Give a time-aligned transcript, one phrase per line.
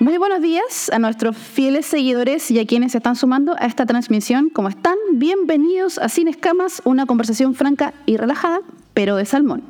[0.00, 3.84] Muy buenos días a nuestros fieles seguidores y a quienes se están sumando a esta
[3.84, 4.48] transmisión.
[4.48, 4.94] ¿Cómo están?
[5.12, 8.60] Bienvenidos a Sin Escamas, una conversación franca y relajada,
[8.94, 9.62] pero de salmón.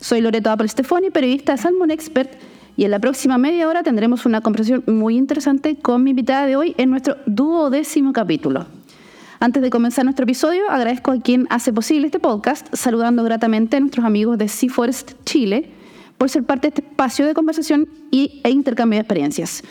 [0.00, 2.32] Soy Loreto Apple Stefani, periodista de Salmon Expert,
[2.78, 6.56] y en la próxima media hora tendremos una conversación muy interesante con mi invitada de
[6.56, 8.64] hoy en nuestro duodécimo capítulo.
[9.38, 13.80] Antes de comenzar nuestro episodio, agradezco a quien hace posible este podcast, saludando gratamente a
[13.80, 15.74] nuestros amigos de Seaforest Chile,
[16.18, 19.62] por ser parte de este espacio de conversación y, e intercambio de experiencias.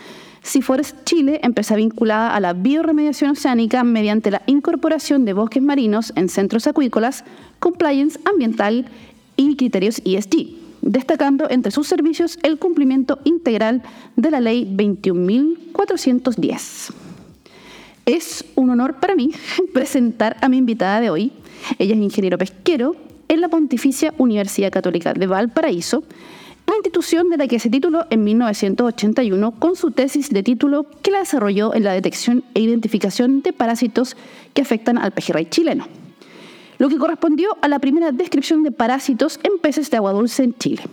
[0.42, 6.30] Seaforest Chile, empresa vinculada a la bioremediación oceánica mediante la incorporación de bosques marinos en
[6.30, 7.26] centros acuícolas,
[7.60, 8.86] compliance ambiental
[9.36, 13.82] y criterios ESG, destacando entre sus servicios el cumplimiento integral
[14.16, 16.94] de la Ley 21.410.
[18.06, 19.32] Es un honor para mí
[19.74, 21.34] presentar a mi invitada de hoy.
[21.78, 22.96] Ella es ingeniero pesquero
[23.28, 26.06] en la Pontificia Universidad Católica de Valparaíso,
[26.68, 31.12] la institución de la que se tituló en 1981 con su tesis de título que
[31.12, 34.16] la desarrolló en la detección e identificación de parásitos
[34.54, 35.88] que afectan al pejerrey chileno,
[36.78, 40.54] lo que correspondió a la primera descripción de parásitos en peces de agua dulce en
[40.56, 40.84] Chile.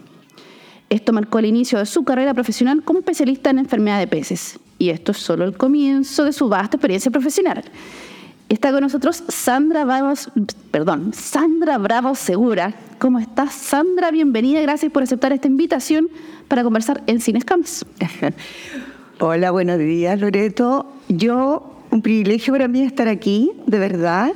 [0.91, 4.91] Esto marcó el inicio de su carrera profesional como especialista en enfermedad de peces, y
[4.91, 7.65] esto es solo el comienzo de su vasta experiencia profesional.
[8.49, 10.13] Está con nosotros Sandra Bravo,
[10.71, 12.75] perdón, Sandra Bravo Segura.
[12.99, 14.11] ¿Cómo estás, Sandra?
[14.11, 16.11] Bienvenida, gracias por aceptar esta invitación
[16.47, 17.87] para conversar en Cinescams.
[19.19, 20.93] Hola, buenos días, Loreto.
[21.09, 24.33] Yo, un privilegio para mí estar aquí, de verdad.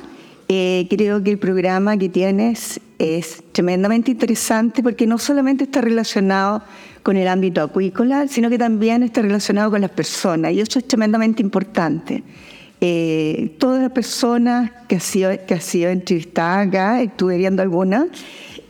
[0.47, 6.63] Eh, creo que el programa que tienes es tremendamente interesante porque no solamente está relacionado
[7.03, 10.87] con el ámbito acuícola, sino que también está relacionado con las personas y eso es
[10.87, 12.23] tremendamente importante.
[12.81, 18.07] Eh, todas las personas que ha sido, que ha sido entrevistada acá, estuve viendo algunas,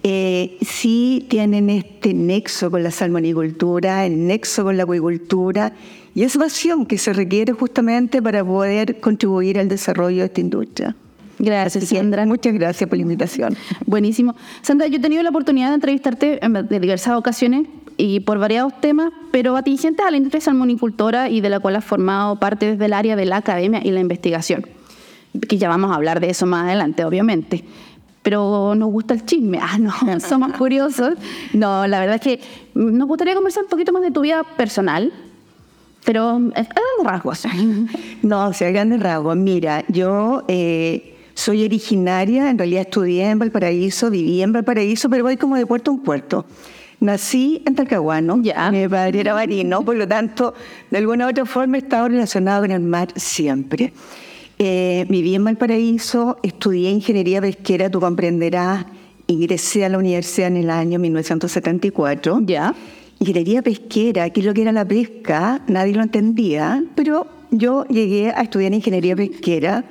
[0.02, 5.74] eh, sí tienen este nexo con la salmonicultura, el nexo con la acuicultura
[6.16, 10.96] y esa pasión que se requiere justamente para poder contribuir al desarrollo de esta industria.
[11.40, 12.26] Gracias, Sandra.
[12.26, 13.56] Muchas gracias por la invitación.
[13.86, 14.36] Buenísimo.
[14.62, 19.12] Sandra, yo he tenido la oportunidad de entrevistarte en diversas ocasiones y por variados temas,
[19.32, 22.94] pero atingentes a la industria salmonicultora y de la cual has formado parte desde el
[22.94, 24.66] área de la academia y la investigación.
[25.48, 27.64] Que ya vamos a hablar de eso más adelante, obviamente.
[28.22, 29.60] Pero nos gusta el chisme.
[29.62, 31.16] Ah, no, somos curiosos.
[31.54, 32.42] No, la verdad es que
[32.74, 35.14] nos gustaría conversar un poquito más de tu vida personal,
[36.04, 36.68] pero a grandes
[37.04, 37.44] rasgos.
[38.24, 39.38] No, o sea, a grandes rasgos.
[39.38, 45.38] Mira, yo eh, soy originaria, en realidad estudié en Valparaíso, viví en Valparaíso, pero voy
[45.38, 46.46] como de puerto en puerto.
[47.00, 48.70] Nací en Talcahuano, ya.
[48.72, 50.54] mi padre era marino, por lo tanto,
[50.92, 53.94] de alguna u otra forma he estado relacionado con el mar siempre.
[54.58, 58.86] Eh, viví en Valparaíso, estudié ingeniería pesquera, tú comprenderás,
[59.28, 62.42] ingresé a la universidad en el año 1974.
[62.46, 62.76] Ya.
[63.20, 68.32] Ingeniería pesquera, que es lo que era la pesca, nadie lo entendía, pero yo llegué
[68.32, 69.86] a estudiar ingeniería pesquera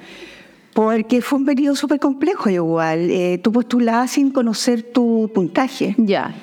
[0.78, 3.11] porque fue un periodo súper complejo igual.
[3.11, 5.97] Eh, tú postulabas sin conocer tu puntaje.
[5.99, 6.34] Ya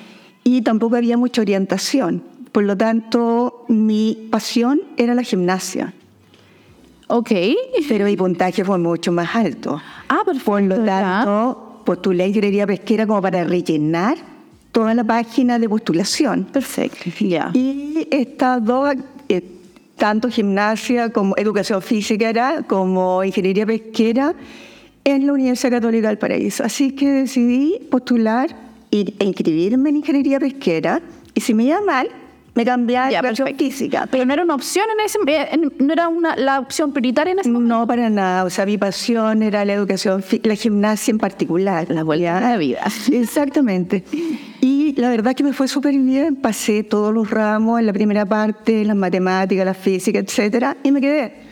[0.46, 2.22] y tampoco había mucha orientación.
[2.52, 5.92] Por lo tanto, mi pasión era la gimnasia.
[7.08, 7.32] Ok.
[7.88, 9.82] Pero mi puntaje fue mucho más alto.
[10.08, 10.50] Ah, perfecto.
[10.52, 14.18] Por lo tanto, postulé ingeniería pesquera como para rellenar
[14.70, 16.44] toda la página de postulación.
[16.44, 17.50] Perfecto, ya.
[17.52, 18.94] Y estas dos,
[19.96, 24.34] tanto gimnasia como educación física era, como ingeniería pesquera,
[25.04, 26.64] en la Universidad Católica del Paraíso.
[26.64, 28.54] Así que decidí postular
[28.90, 31.00] e inscribirme en ingeniería pesquera
[31.34, 32.08] y si me iba mal,
[32.56, 34.08] me cambiaba de educación física.
[34.10, 37.38] Pero no era una opción en ese, eh, no era una, la opción prioritaria en
[37.38, 37.78] ese momento.
[37.78, 38.44] No, para nada.
[38.44, 41.88] O sea, mi pasión era la educación, la gimnasia en particular.
[41.90, 42.80] La vuelta de vida.
[43.12, 44.02] Exactamente.
[44.62, 46.36] Y la verdad que me fue súper bien.
[46.36, 51.02] Pasé todos los ramos en la primera parte, las matemáticas, la física, etcétera, y me
[51.02, 51.46] quedé.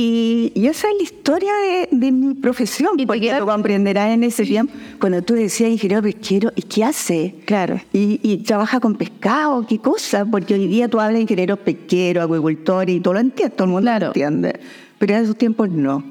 [0.00, 1.52] Y, esa es la historia
[1.90, 6.52] de, mi profesión, ¿Y porque lo comprenderás en ese tiempo, cuando tú decías ingeniero pesquero,
[6.54, 7.34] ¿y qué hace?
[7.44, 7.80] Claro.
[7.92, 10.24] Y, trabaja con pescado, ¿qué cosa?
[10.24, 13.72] Porque hoy día tú hablas de ingeniero pesquero, agricultor y todo lo entiende, todo el
[13.72, 14.60] mundo lo entiende.
[14.98, 16.04] Pero en esos tiempos no.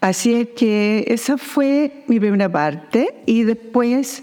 [0.00, 4.22] Así es que esa fue mi primera parte y después...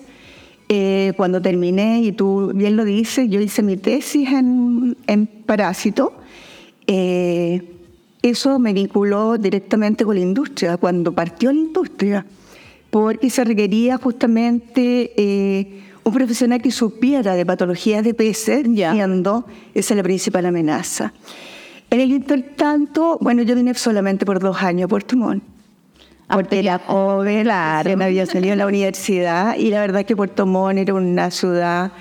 [0.70, 6.14] Eh, cuando terminé, y tú bien lo dices, yo hice mi tesis en, en parásito.
[6.88, 7.73] Eh,
[8.24, 12.26] eso me vinculó directamente con la industria, cuando partió la industria,
[12.90, 19.96] porque se requería justamente eh, un profesional que supiera de patologías de peces, siendo esa
[19.96, 21.14] la principal amenaza.
[21.90, 25.44] En el intertanto, bueno, yo vine solamente por dos años a Puerto Montt.
[26.30, 30.46] Porque era joven, me había salido de la universidad y la verdad es que Puerto
[30.46, 31.92] Montt era una ciudad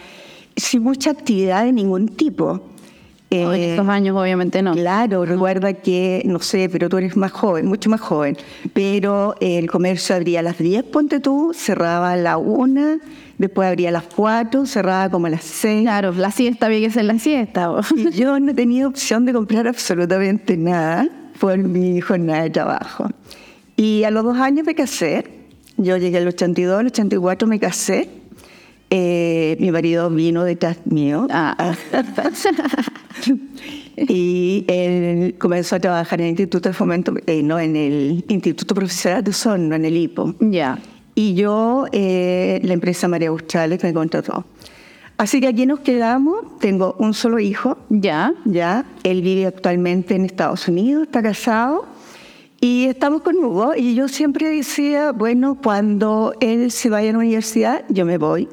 [0.56, 2.71] sin mucha actividad de ningún tipo.
[3.40, 4.75] En estos años obviamente no.
[4.75, 8.37] Claro, recuerda que, no sé, pero tú eres más joven, mucho más joven,
[8.73, 12.99] pero el comercio abría a las 10, ponte tú, cerraba a la 1,
[13.38, 15.82] después abría a las 4, cerraba como a las 6.
[15.82, 17.70] Claro, la siesta había que ser la siesta.
[17.96, 21.08] Y yo no tenía opción de comprar absolutamente nada
[21.38, 23.08] por mi jornada de trabajo.
[23.76, 25.25] Y a los dos años me casé,
[25.76, 28.08] yo llegué al 82, al 84 me casé,
[28.94, 31.26] eh, mi marido vino detrás mío.
[31.30, 31.56] Ah.
[33.96, 38.74] y él comenzó a trabajar en el Instituto de Fomento, eh, no, en el Instituto
[38.74, 40.34] Profesional de Osorno, en el IPO.
[40.40, 40.78] Ya.
[41.14, 44.44] Y yo, eh, la empresa María Australes me contrató.
[45.16, 46.58] Así que aquí nos quedamos.
[46.58, 47.78] Tengo un solo hijo.
[47.88, 48.34] Ya.
[48.44, 48.84] Ya.
[49.04, 51.86] Él vive actualmente en Estados Unidos, está casado.
[52.60, 53.72] Y estamos con Hugo.
[53.74, 58.50] Y yo siempre decía, bueno, cuando él se vaya a la universidad, yo me voy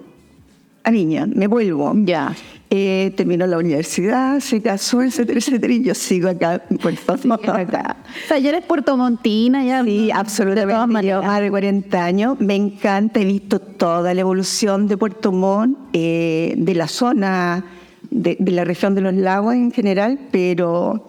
[0.83, 1.93] a Viña, me vuelvo.
[1.95, 2.35] Ya.
[2.71, 7.47] Eh, terminó la universidad, se casó, etcétera, etcétera, y yo sigo acá en Puerto Montt.
[7.47, 9.83] O sea, ya eres puertomontina, ya.
[9.83, 11.01] Sí, absolutamente.
[11.07, 12.39] Llevo más de 40 años.
[12.39, 17.65] Me encanta, he visto toda la evolución de Puerto Montt, eh, de la zona,
[18.11, 21.07] de, la región de los lagos en general, pero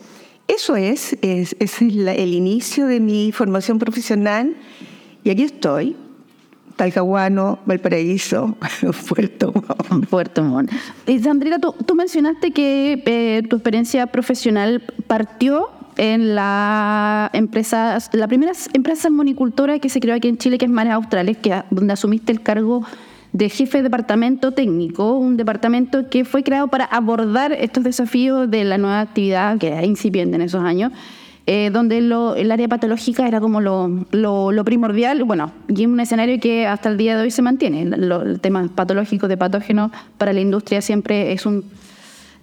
[0.49, 4.57] eso es, es, es el inicio de mi formación profesional,
[5.25, 5.95] y aquí estoy
[6.81, 8.57] Talcahuano, Valparaíso,
[9.09, 10.09] Puerto Montt.
[10.09, 10.73] Puerto Montt.
[11.07, 15.69] Y Sandrina, tú, mencionaste que eh, tu experiencia profesional partió
[15.99, 20.71] en la empresa, la primera empresa salmonicultora que se creó aquí en Chile, que es
[20.71, 22.83] Mares Australes, que, donde asumiste el cargo
[23.35, 28.65] de jefe de departamento técnico, un departamento que fue creado para abordar estos desafíos de
[28.65, 30.93] la nueva actividad que es incipiente en esos años
[31.53, 36.65] eh, donde el área patológica era como lo, lo, primordial, bueno, y un escenario que
[36.65, 37.83] hasta el día de hoy se mantiene.
[37.83, 41.65] el tema patológico de patógenos para la industria siempre es un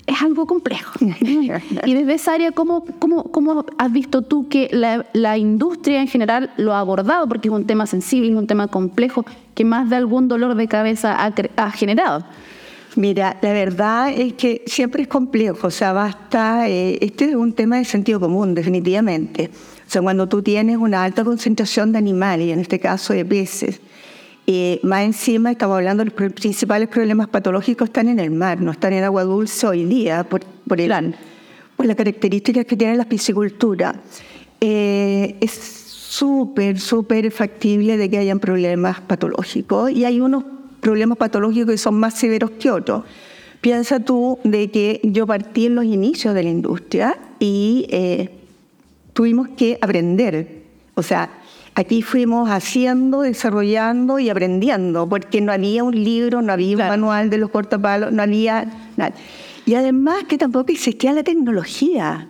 [0.07, 0.99] es algo complejo.
[1.85, 6.09] y desde esa área, ¿cómo, cómo, cómo has visto tú que la, la, industria en
[6.09, 7.29] general lo ha abordado?
[7.29, 9.25] Porque es un tema sensible, es un tema complejo,
[9.55, 12.25] que más de algún dolor de cabeza ha, ha generado.
[12.97, 17.53] Mira, la verdad es que siempre es complejo, o sea, basta, eh, este es un
[17.53, 19.51] tema de sentido común, definitivamente.
[19.87, 23.81] O sea, cuando tú tienes una alta concentración de animales, en este caso de peces,
[24.47, 28.71] eh, más encima estamos hablando de los principales problemas patológicos están en el mar, no
[28.71, 31.15] están en agua dulce hoy día, por, por, el,
[31.75, 34.01] por las características que tiene la piscicultura.
[34.59, 40.56] Eh, es súper, súper factible de que hayan problemas patológicos y hay unos
[40.87, 43.03] problemas patológicos que son más severos que otros.
[43.59, 48.29] Piensa tú de que yo partí en los inicios de la industria y eh,
[49.11, 50.63] tuvimos que aprender.
[50.95, 51.29] O sea,
[51.75, 57.29] aquí fuimos haciendo, desarrollando y aprendiendo, porque no había un libro, no había un manual
[57.29, 59.13] de los cortapalos, no había nada.
[59.65, 62.29] Y además que tampoco existía la tecnología.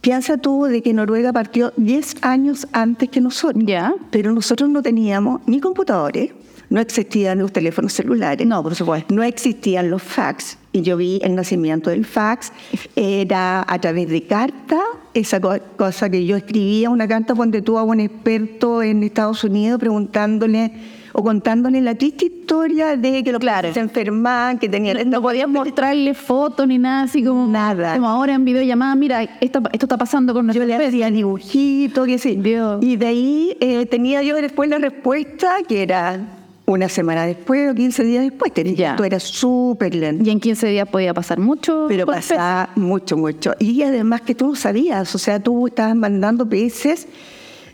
[0.00, 3.94] Piensa tú de que Noruega partió 10 años antes que nosotros, ¿Ya?
[4.10, 6.32] pero nosotros no teníamos ni computadores,
[6.70, 8.46] no existían los teléfonos celulares.
[8.46, 9.14] No, por supuesto.
[9.14, 10.58] No existían los fax.
[10.72, 12.52] Y yo vi el nacimiento del fax.
[12.94, 14.78] Era a través de carta,
[15.14, 19.80] esa cosa que yo escribía, una carta donde tú a un experto en Estados Unidos
[19.80, 20.72] preguntándole
[21.18, 23.74] o contándole la triste historia de que los claro.
[23.74, 25.10] se enfermaban, que tenían...
[25.10, 27.48] No, podías mostrarle fotos ni nada, así como...
[27.48, 27.94] Nada.
[27.94, 32.18] Como ahora en videollamada, mira, esto, esto está pasando con Yo le hacía dibujitos, qué
[32.18, 32.38] sé.
[32.80, 36.20] Y de ahí eh, tenía yo después la respuesta que era
[36.66, 38.52] una semana después o 15 días después.
[38.76, 38.90] Ya.
[38.92, 40.24] Esto era súper lento.
[40.24, 41.86] Y en 15 días podía pasar mucho.
[41.88, 43.54] Pero pasaba mucho, mucho.
[43.58, 47.08] Y además que tú sabías, o sea, tú estabas mandando peces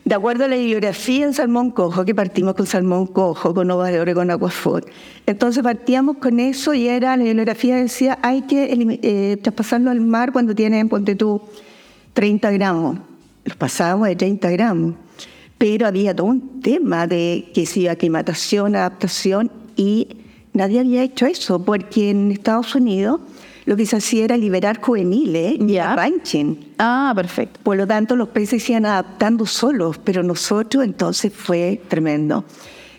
[0.04, 3.90] de acuerdo a la bibliografía en salmón cojo, que partimos con salmón cojo, con ovas
[3.90, 4.84] de oro, con aguafor.
[5.26, 10.32] Entonces partíamos con eso y era, la bibliografía decía, hay que eh, traspasarlo al mar
[10.32, 11.40] cuando tienen, ponte tú,
[12.12, 12.98] 30 gramos.
[13.44, 14.94] Los pasábamos de 30 gramos
[15.58, 20.08] pero había todo un tema de que si aclimatación, adaptación, y
[20.52, 23.20] nadie había hecho eso, porque en Estados Unidos
[23.66, 26.74] lo que se hacía era liberar juveniles y ranching.
[26.78, 27.60] Ah, perfecto.
[27.62, 32.44] Por lo tanto, los peces se iban adaptando solos, pero nosotros entonces fue tremendo.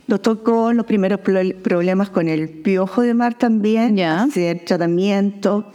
[0.08, 5.72] Nos tocó los primeros problemas con el piojo de mar también, hacer tratamiento.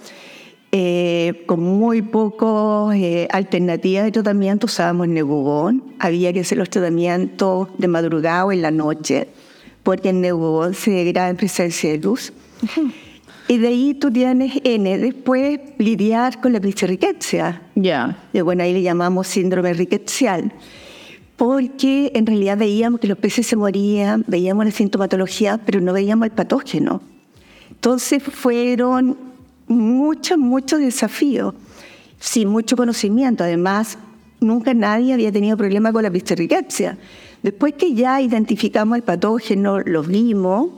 [0.73, 5.83] Eh, con muy pocas eh, alternativas de tratamiento usábamos Nebugón.
[5.99, 9.27] Había que hacer los tratamientos de madrugada o en la noche,
[9.83, 12.33] porque el Nebugón se degrada en presencia de luz.
[13.49, 14.99] Y de ahí tú tienes N.
[14.99, 17.61] Después lidiar con la riqueza.
[17.75, 18.17] Ya.
[18.45, 20.53] Bueno, ahí le llamamos síndrome riquecial.
[21.37, 26.27] Porque en realidad veíamos que los peces se morían, veíamos la sintomatología, pero no veíamos
[26.27, 27.01] el patógeno.
[27.71, 29.17] Entonces fueron
[29.67, 31.55] muchos, muchos desafíos.
[32.21, 33.43] sin mucho conocimiento.
[33.43, 33.99] Además,
[34.39, 36.99] nunca nadie había tenido problema con la pisterriquecia.
[37.43, 40.69] Después que ya identificamos el patógeno, lo vimos,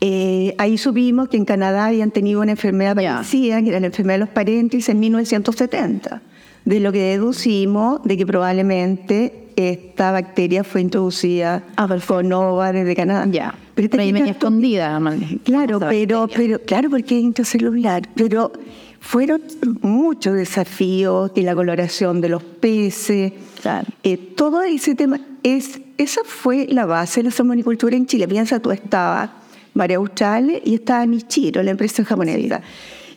[0.00, 4.14] eh, ahí supimos que en Canadá habían tenido una enfermedad parecida, que era la enfermedad
[4.14, 6.22] de los paréntesis, en 1970.
[6.64, 13.26] De lo que deducimos de que probablemente esta bacteria fue introducida a Nova desde Canadá.
[13.30, 13.54] Ya.
[13.74, 15.00] Pero, pero ahí venía escondida.
[15.44, 18.02] Claro, pero, pero, claro, porque es intracelular.
[18.14, 18.52] Pero
[19.00, 19.42] fueron
[19.80, 23.32] muchos desafíos de la coloración de los peces.
[24.02, 28.28] Eh, todo ese tema, es, esa fue la base de la salmonicultura en Chile.
[28.28, 29.30] Piensa, tú estabas
[29.74, 32.60] María Australes y estaba Nichiro, la empresa japonesa.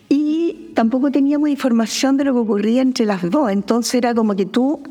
[0.10, 3.52] Y tampoco teníamos información de lo que ocurría entre las dos.
[3.52, 4.82] Entonces era como que tú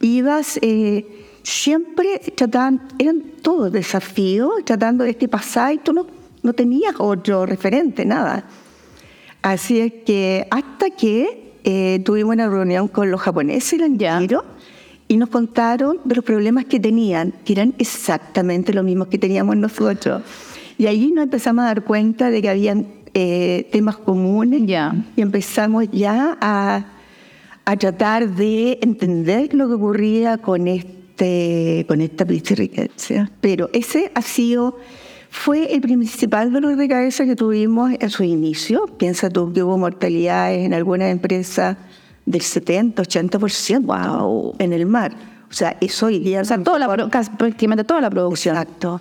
[0.00, 0.58] ibas...
[0.62, 6.06] Eh, siempre trataban, eran todos desafíos, tratando de este pasar y tú no,
[6.42, 8.44] no tenías otro referente, nada.
[9.40, 14.44] Así es que hasta que eh, tuvimos una reunión con los japoneses, el Giro,
[15.06, 19.56] y nos contaron de los problemas que tenían, que eran exactamente los mismos que teníamos
[19.56, 20.22] nosotros.
[20.78, 24.62] Y ahí nos empezamos a dar cuenta de que habían eh, temas comunes
[25.16, 26.84] y empezamos ya a,
[27.64, 33.30] a, tratar de entender lo que ocurría con, este, con esta riqueza.
[33.40, 34.78] Pero ese ha sido
[35.30, 38.86] fue el principal dolor de cabeza que tuvimos en su inicio.
[38.98, 41.76] Piensa tú que hubo mortalidades en algunas empresas
[42.24, 44.54] del 70, 80% wow.
[44.58, 45.12] en el mar.
[45.50, 46.40] O sea, eso hoy día...
[46.40, 47.08] O sea, toda la,
[47.38, 48.56] prácticamente toda la producción.
[48.56, 49.00] Exacto.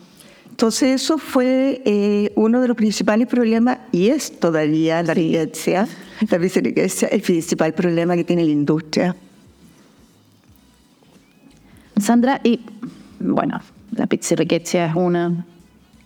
[0.58, 5.88] Entonces eso fue eh, uno de los principales problemas y es todavía la riqueza,
[6.32, 9.16] la riqueza, el principal problema que tiene la industria.
[12.02, 12.62] Sandra, y
[13.20, 13.62] bueno,
[13.92, 15.46] la riqueza es una,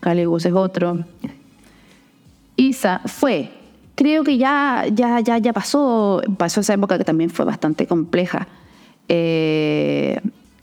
[0.02, 1.00] Caligus es otro.
[2.58, 3.52] Isa fue,
[3.96, 8.50] creo que ya, ya, ya, ya pasó, pasó esa época que también fue bastante compleja.
[9.08, 10.20] Eh,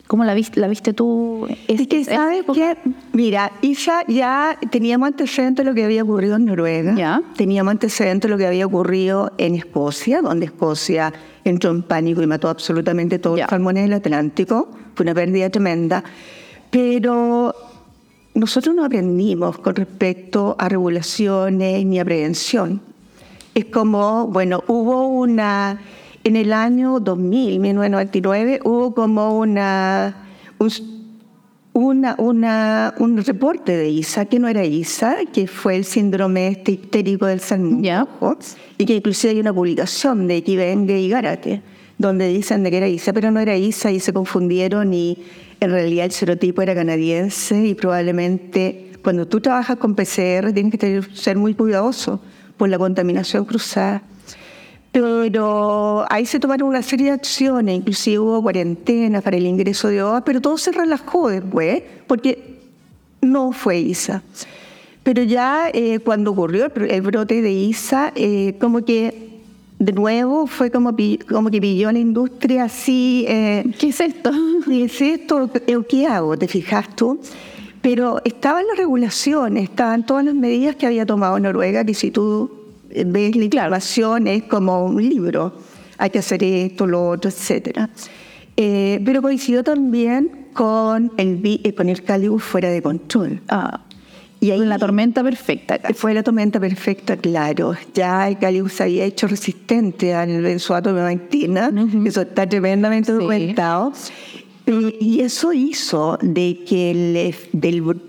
[0.08, 1.46] ¿Cómo la viste, la viste tú?
[1.68, 2.78] Es, que, ¿sabes qué?
[3.12, 6.94] Mira, Isa ya teníamos antecedentes de lo que había ocurrido en Noruega.
[6.94, 7.22] ¿Ya?
[7.36, 11.12] Teníamos antecedentes de lo que había ocurrido en Escocia, donde Escocia
[11.44, 14.70] entró en pánico y mató absolutamente todos los salmones del Atlántico.
[14.94, 16.02] Fue una pérdida tremenda.
[16.70, 17.54] Pero
[18.32, 22.80] nosotros no aprendimos con respecto a regulaciones ni a prevención.
[23.54, 25.78] Es como, bueno, hubo una,
[26.28, 30.28] en el año 2000, 1999, hubo como una,
[31.72, 36.72] una, una, un reporte de ISA, que no era ISA, que fue el síndrome este
[36.72, 38.38] histérico del salmón,
[38.76, 41.62] y que inclusive hay una publicación de Kivenge y Gárate,
[41.96, 45.18] donde dicen de que era ISA, pero no era ISA y se confundieron y
[45.60, 51.02] en realidad el serotipo era canadiense y probablemente cuando tú trabajas con PCR tienes que
[51.14, 52.20] ser muy cuidadoso
[52.56, 54.02] por la contaminación cruzada.
[54.92, 60.02] Pero ahí se tomaron una serie de acciones, inclusive hubo cuarentena para el ingreso de
[60.02, 62.58] OA, pero todo se relajó después porque
[63.20, 64.22] no fue ISA.
[65.02, 69.28] Pero ya eh, cuando ocurrió el, brote de ISA, eh, como que
[69.78, 70.94] de nuevo fue como,
[71.28, 73.24] como que pilló la industria así.
[73.28, 74.30] Eh, ¿Qué es esto?
[74.66, 75.50] ¿Qué es esto?
[75.88, 76.36] ¿Qué hago?
[76.36, 77.20] ¿Te fijas tú?
[77.80, 82.57] Pero estaban las regulaciones, estaban todas las medidas que había tomado Noruega, que si tú
[82.88, 85.54] ves la información es como un libro,
[85.98, 87.88] hay que hacer esto, lo otro, etc.
[88.56, 93.40] Eh, pero coincidió también con el, eh, con el Calibur fuera de control.
[93.48, 93.82] Ah.
[94.40, 95.80] Y ahí, la tormenta perfecta.
[95.94, 97.74] Fue la tormenta perfecta, claro.
[97.92, 101.18] Ya el Calius se había hecho resistente al benzoato de
[102.06, 103.92] eso está tremendamente documentado.
[105.00, 107.34] Y eso hizo de que,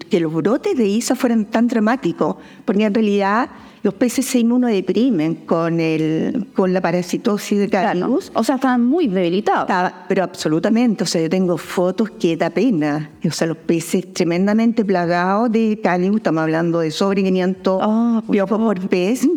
[0.10, 3.50] que los brotes de ISA fueran tan dramáticos, porque en realidad
[3.82, 8.32] los peces se inmunodeprimen con, el, con la parasitosis de Calius.
[8.34, 9.70] O sea, estaban muy debilitados.
[10.08, 11.04] pero absolutamente.
[11.04, 13.12] O sea, yo tengo fotos que da pena.
[13.26, 18.88] O sea, los peces tremendamente plagados de Calius, estamos hablando de sobre 500 oh, por
[18.90, 19.28] pez.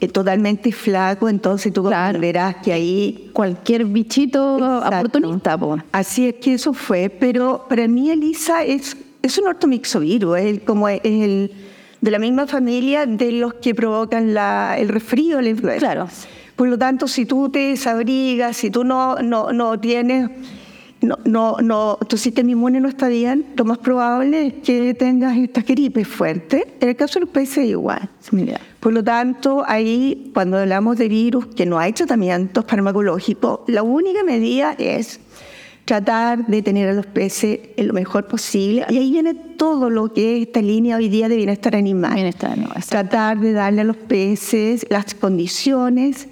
[0.00, 3.30] Eh, totalmente flaco, entonces tú verás que ahí...
[3.32, 5.56] Cualquier bichito oportunista.
[5.92, 10.88] Así es que eso fue, pero para mí Elisa es, es un ortomixovirus, es como
[10.88, 11.52] el
[12.02, 15.86] de la misma familia de los que provocan la, el resfrío, la influenza.
[15.86, 16.08] Claro.
[16.56, 20.28] Por lo tanto, si tú te desabrigas, si tú no, no, no tienes,
[21.00, 25.38] no, no, no, tu sistema inmune no está bien, lo más probable es que tengas
[25.38, 26.74] esta gripe fuerte.
[26.80, 28.08] En el caso de los peces es igual.
[28.80, 34.24] Por lo tanto, ahí cuando hablamos de virus, que no hay tratamientos farmacológicos, la única
[34.24, 35.20] medida es
[35.84, 38.86] tratar de tener a los peces lo mejor posible.
[38.88, 42.14] Y ahí viene todo lo que es esta línea hoy día de bienestar animal.
[42.14, 42.82] Bienestar animal.
[42.88, 46.28] Tratar de darle a los peces las condiciones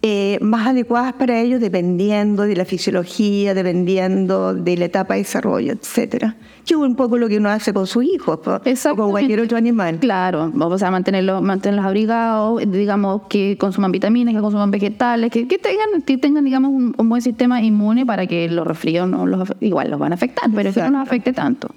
[0.00, 5.72] eh, más adecuadas para ellos dependiendo de la fisiología, dependiendo de la etapa de desarrollo,
[5.72, 6.36] etcétera.
[6.64, 9.58] Que es un poco lo que uno hace con sus hijos, o con cualquier otro
[9.58, 9.98] animal.
[9.98, 16.02] Claro, vamos a mantenerlos, mantenerlos abrigados, digamos, que consuman vitaminas, que consuman vegetales, que, tengan,
[16.06, 19.98] que tengan, digamos, un, buen sistema inmune para que los resfríos no los, igual los
[19.98, 21.74] van a afectar, pero que no nos afecte tanto.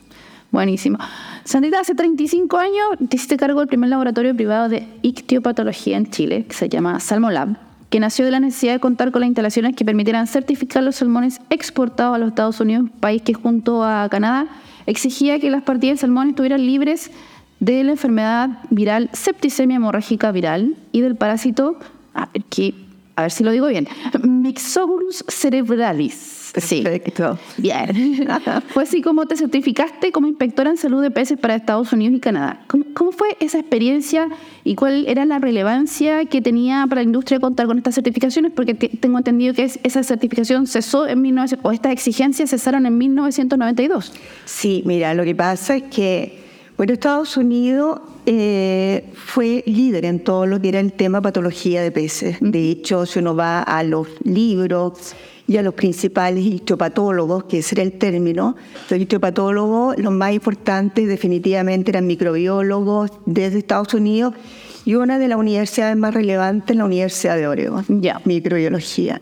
[0.52, 1.00] Buenísimo.
[1.44, 6.46] Sandita, hace 35 años te hiciste cargo del primer laboratorio privado de ictiopatología en Chile,
[6.48, 9.84] que se llama Salmolab que nació de la necesidad de contar con las instalaciones que
[9.84, 14.48] permitieran certificar los salmones exportados a los Estados Unidos, país que junto a Canadá
[14.86, 17.12] exigía que las partidas de salmón estuvieran libres
[17.60, 21.78] de la enfermedad viral septicemia hemorrágica viral y del parásito,
[22.14, 22.74] a ver, que,
[23.18, 23.90] ver si lo digo bien,
[24.24, 26.82] Mixoglus cerebralis Sí.
[26.82, 27.40] Perfecto.
[27.58, 28.28] Bien.
[28.74, 32.20] fue así como te certificaste como inspectora en salud de peces para Estados Unidos y
[32.20, 32.66] Canadá.
[32.68, 34.28] ¿Cómo, fue esa experiencia
[34.64, 38.52] y cuál era la relevancia que tenía para la industria contar con estas certificaciones?
[38.54, 44.14] Porque tengo entendido que esa certificación cesó en 1900, o estas exigencias cesaron en 1992.
[44.46, 46.40] Sí, mira, lo que pasa es que,
[46.78, 51.92] bueno, Estados Unidos eh, fue líder en todo lo que era el tema patología de
[51.92, 52.38] peces.
[52.40, 55.16] De hecho, si uno va a los libros
[55.48, 58.56] y a los principales histopatólogos, que ese era el término.
[58.90, 64.34] Los histopatólogos, los más importantes definitivamente eran microbiólogos desde Estados Unidos
[64.86, 69.22] y una de las universidades más relevantes, la Universidad de Oregon, ya microbiología.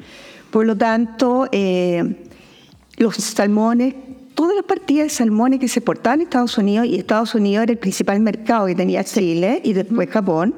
[0.51, 2.15] Por lo tanto, eh,
[2.97, 3.95] los salmones,
[4.39, 7.73] todas las partidas de salmones que se exportaban en Estados Unidos, y Estados Unidos era
[7.73, 10.55] el principal mercado que tenía Chile y después Japón,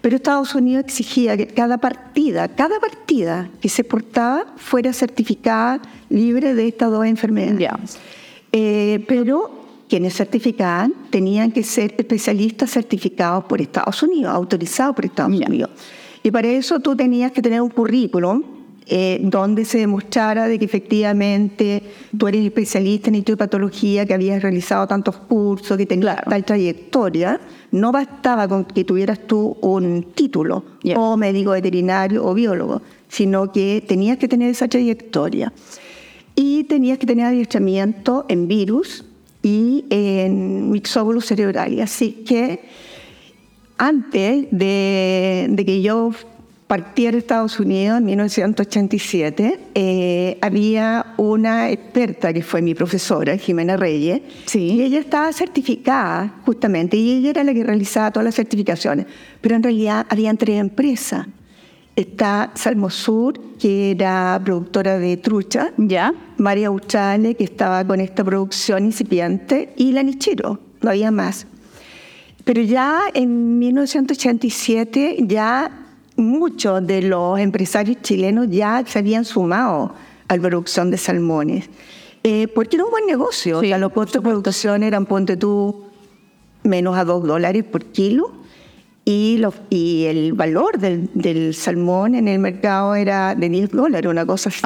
[0.00, 6.54] pero Estados Unidos exigía que cada partida, cada partida que se portaba fuera certificada libre
[6.54, 7.98] de estas dos enfermedades.
[8.50, 9.50] Eh, pero
[9.90, 15.68] quienes certificaban tenían que ser especialistas certificados por Estados Unidos, autorizados por Estados Unidos.
[16.22, 18.57] Y para eso tú tenías que tener un currículum
[18.90, 21.82] eh, donde se demostrara de que efectivamente
[22.16, 27.38] tú eres especialista en histopatología, que habías realizado tantos cursos, que tenías tal trayectoria.
[27.70, 30.64] No bastaba con que tuvieras tú un título
[30.96, 35.52] o médico veterinario o biólogo, sino que tenías que tener esa trayectoria.
[36.34, 39.04] Y tenías que tener adiestramiento en virus
[39.42, 41.80] y en mixóbulos cerebrales.
[41.82, 42.60] Así que
[43.76, 46.12] antes de, de que yo
[46.68, 53.78] partí a Estados Unidos en 1987, eh, había una experta que fue mi profesora, Jimena
[53.78, 54.74] Reyes, sí.
[54.74, 59.06] y ella estaba certificada justamente, y ella era la que realizaba todas las certificaciones,
[59.40, 61.26] pero en realidad había tres empresas.
[61.96, 66.12] Está Salmosur, que era productora de trucha, ¿Ya?
[66.36, 71.46] María Uchale, que estaba con esta producción incipiente, y la Nichiro, no había más.
[72.44, 75.87] Pero ya en 1987 ya
[76.18, 79.94] muchos de los empresarios chilenos ya se habían sumado
[80.26, 81.70] a la producción de salmones,
[82.24, 83.62] eh, porque era un buen negocio.
[83.62, 85.84] los costos de producción eran, ponte tú,
[86.64, 88.32] menos a dos dólares por kilo,
[89.04, 94.50] y, y el valor del, salmón en el mercado era de 10 dólares, una cosa
[94.50, 94.60] así.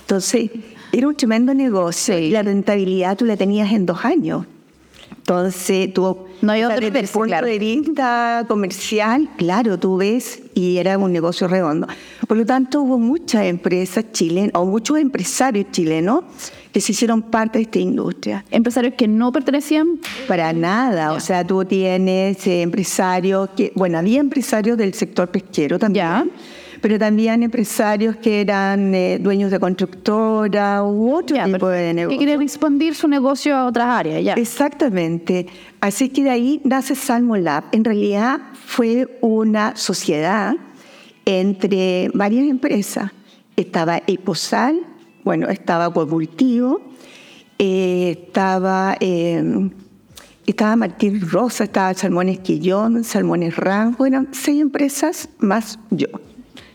[0.00, 0.50] Entonces,
[0.90, 4.46] era un tremendo negocio y la rentabilidad tú la tenías en dos años.
[5.16, 10.78] Entonces, tuvo no hay otro desde el punto de vista comercial, claro, tú ves, y
[10.78, 11.86] era un negocio redondo.
[12.26, 16.24] Por lo tanto, hubo muchas empresas chilenas, o muchos empresarios chilenos,
[16.72, 18.44] que se hicieron parte de esta industria.
[18.50, 19.98] ¿Empresarios que no pertenecían?
[20.26, 25.78] Para nada, o sea, tú tienes eh, empresarios que, bueno, había empresarios del sector pesquero
[25.78, 26.30] también
[26.80, 32.18] pero también empresarios que eran eh, dueños de constructora u otro tipo de negocio.
[32.18, 34.34] Que quieren expandir su negocio a otras áreas, ya.
[34.34, 35.46] Exactamente.
[35.80, 37.64] Así que de ahí nace Salmo Lab.
[37.72, 40.54] En realidad fue una sociedad
[41.24, 43.10] entre varias empresas.
[43.56, 44.80] Estaba Eposal,
[45.24, 46.80] bueno, estaba Acuacultivo,
[47.58, 48.96] eh, estaba...
[49.00, 49.70] Eh,
[50.46, 56.06] estaba Martín Rosa, estaba Salmones Quillón, Salmones Rango, eran seis empresas más yo.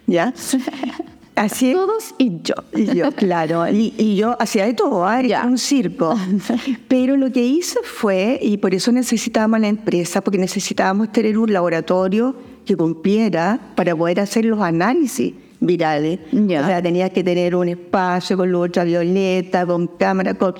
[0.08, 0.34] ¿Ya?
[1.36, 2.54] Así Todos y yo.
[2.76, 3.68] Y yo, claro.
[3.68, 5.36] Y, yo hacía de todo, ¿eh?
[5.44, 6.16] un circo.
[6.88, 11.52] Pero lo que hice fue, y por eso necesitábamos la empresa, porque necesitábamos tener un
[11.52, 12.36] laboratorio
[12.66, 16.20] que cumpliera para poder hacer los análisis virales.
[16.32, 20.54] O sea, tenía que tener un espacio con luz ultravioleta, con cámara, con...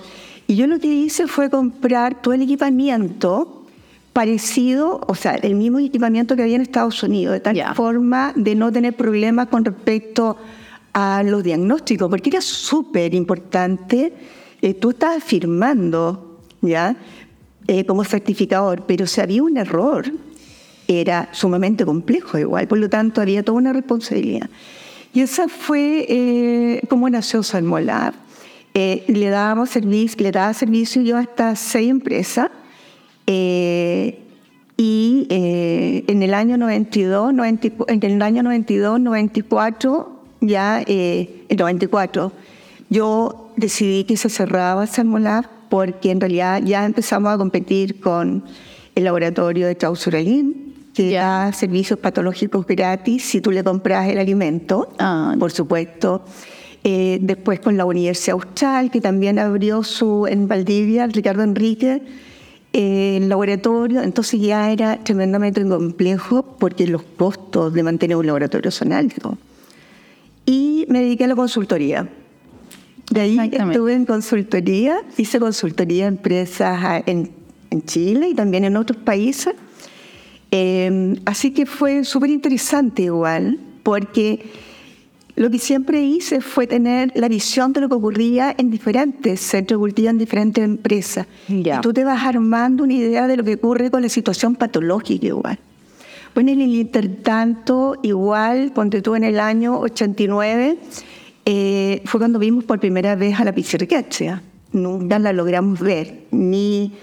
[0.48, 3.63] Y yo lo que hice fue comprar todo el equipamiento
[4.14, 8.54] parecido, o sea, el mismo equipamiento que había en Estados Unidos, de tal forma de
[8.54, 10.38] no tener problemas con respecto
[10.94, 14.14] a los diagnósticos, porque era súper importante.
[14.62, 16.96] Eh, tú estabas firmando, ¿ya?
[17.68, 20.06] Eh, como certificador, pero si había un error,
[20.88, 24.50] era sumamente complejo igual, por lo tanto había toda una responsabilidad.
[25.14, 28.14] Y esa fue eh, como nació Salmolab.
[28.76, 32.50] Le dábamos servicio, le daba servicio yo a estas seis empresas.
[33.28, 34.20] Eh,
[34.76, 37.34] y en el año 92,
[37.88, 42.32] en el año 92, 94, ya en 94,
[42.90, 48.44] yo decidí que se cerraba Salmolab porque en realidad ya empezamos a competir con
[48.96, 54.90] el laboratorio de Trausuralín, que da servicios patológicos gratis si tú le compras el alimento,
[55.00, 55.36] ah.
[55.40, 56.24] por supuesto.
[56.84, 62.02] Eh, después con la Universidad Austral, que también abrió su en Valdivia, Ricardo Enrique, eh,
[62.74, 64.02] el laboratorio.
[64.02, 69.36] Entonces ya era tremendamente complejo porque los costos de mantener un laboratorio son altos.
[70.46, 72.10] Y me dediqué a la consultoría.
[73.12, 77.32] De ahí estuve en consultoría, hice consultoría a empresas en,
[77.70, 79.54] en Chile y también en otros países
[80.56, 84.46] Em, así que fue súper interesante igual, porque
[85.36, 89.80] lo que siempre hice fue tener la visión de lo que ocurría en diferentes centros
[89.80, 91.28] de cultivo, en diferentes empresas.
[91.48, 95.26] Y tú te vas armando una idea de lo que ocurre con la situación patológica
[95.26, 95.58] igual.
[96.36, 100.78] Bueno, en el intertanto, igual, ponte tú en el año 89,
[101.46, 104.42] eh, fue cuando vimos por primera vez a la pizarriquecia.
[104.72, 106.94] Nunca la logramos ver, ni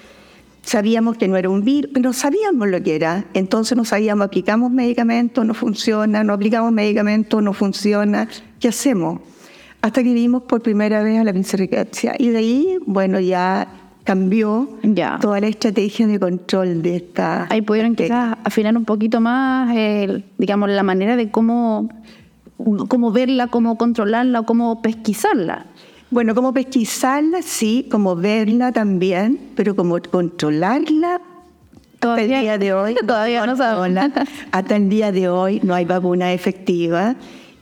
[0.62, 3.24] Sabíamos que no era un virus, pero sabíamos lo que era.
[3.34, 8.28] Entonces no sabíamos, aplicamos medicamentos, no funciona, no aplicamos medicamentos, no funciona.
[8.60, 9.20] ¿Qué hacemos?
[9.82, 12.14] Hasta que vimos por primera vez a la pincericacia.
[12.18, 13.68] Y de ahí, bueno, ya
[14.04, 14.68] cambió
[15.20, 17.46] toda la estrategia de control de esta...
[17.50, 19.74] Ahí pudieron quizás afinar un poquito más,
[20.36, 21.88] digamos, la manera de cómo,
[22.88, 25.66] cómo verla, cómo controlarla, cómo pesquisarla.
[26.10, 31.20] Bueno, como pesquisarla, sí, como verla también, pero como controlarla,
[32.00, 34.10] hasta el día de hoy, todavía no sabemos.
[34.50, 37.14] Hasta el día de hoy no hay vacuna efectiva,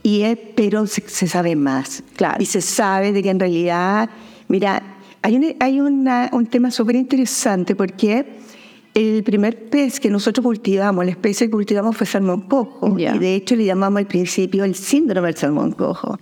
[0.02, 2.02] y es, pero se, sabe más.
[2.16, 2.42] Claro.
[2.42, 4.08] Y se sabe de que en realidad,
[4.46, 4.82] mira,
[5.20, 5.80] hay, un, hay
[6.32, 8.38] un tema súper interesante porque
[8.94, 13.34] el primer pez que nosotros cultivamos, la especie que cultivamos fue salmón cojo, y de
[13.34, 16.18] hecho le llamamos al principio el síndrome del salmón cojo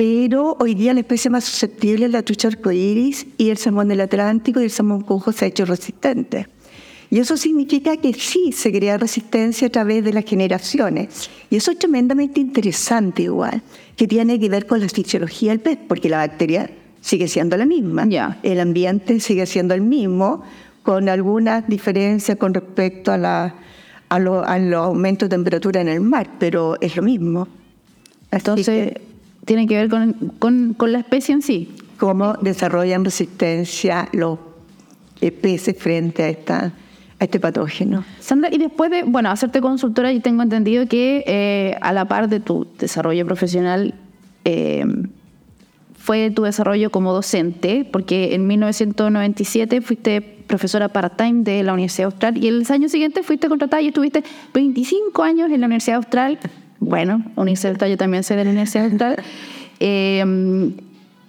[0.00, 4.00] pero hoy día la especie más susceptible es la trucha arcoíris y el salmón del
[4.00, 6.46] Atlántico y el salmón cojo se ha hecho resistente.
[7.10, 11.28] Y eso significa que sí se crea resistencia a través de las generaciones.
[11.50, 13.60] Y eso es tremendamente interesante igual,
[13.94, 16.70] que tiene que ver con la fisiología del pez, porque la bacteria
[17.02, 18.08] sigue siendo la misma.
[18.42, 20.42] El ambiente sigue siendo el mismo,
[20.82, 23.54] con algunas diferencias con respecto a, la,
[24.08, 27.48] a, los aumentos de temperatura en el mar, pero es lo mismo.
[28.30, 28.94] Entonces,
[29.50, 31.68] tiene que ver con, con, la especie en sí.
[31.98, 34.38] Cómo desarrollan resistencia los
[35.42, 36.72] peces frente a esta
[37.18, 38.04] a este patógeno.
[38.20, 42.28] Sandra, y después de, bueno, hacerte consultora, yo tengo entendido que eh, a la par
[42.28, 43.94] de tu desarrollo profesional,
[44.44, 44.84] eh,
[45.98, 52.38] fue tu desarrollo como docente, porque en 1997 fuiste profesora part-time de la Universidad Austral
[52.38, 54.22] y el año siguiente fuiste contratada y estuviste
[54.54, 56.38] 25 años en la Universidad Austral
[56.90, 59.16] bueno, Universidad yo también soy de la Universidad Austral.
[59.82, 60.22] Eh,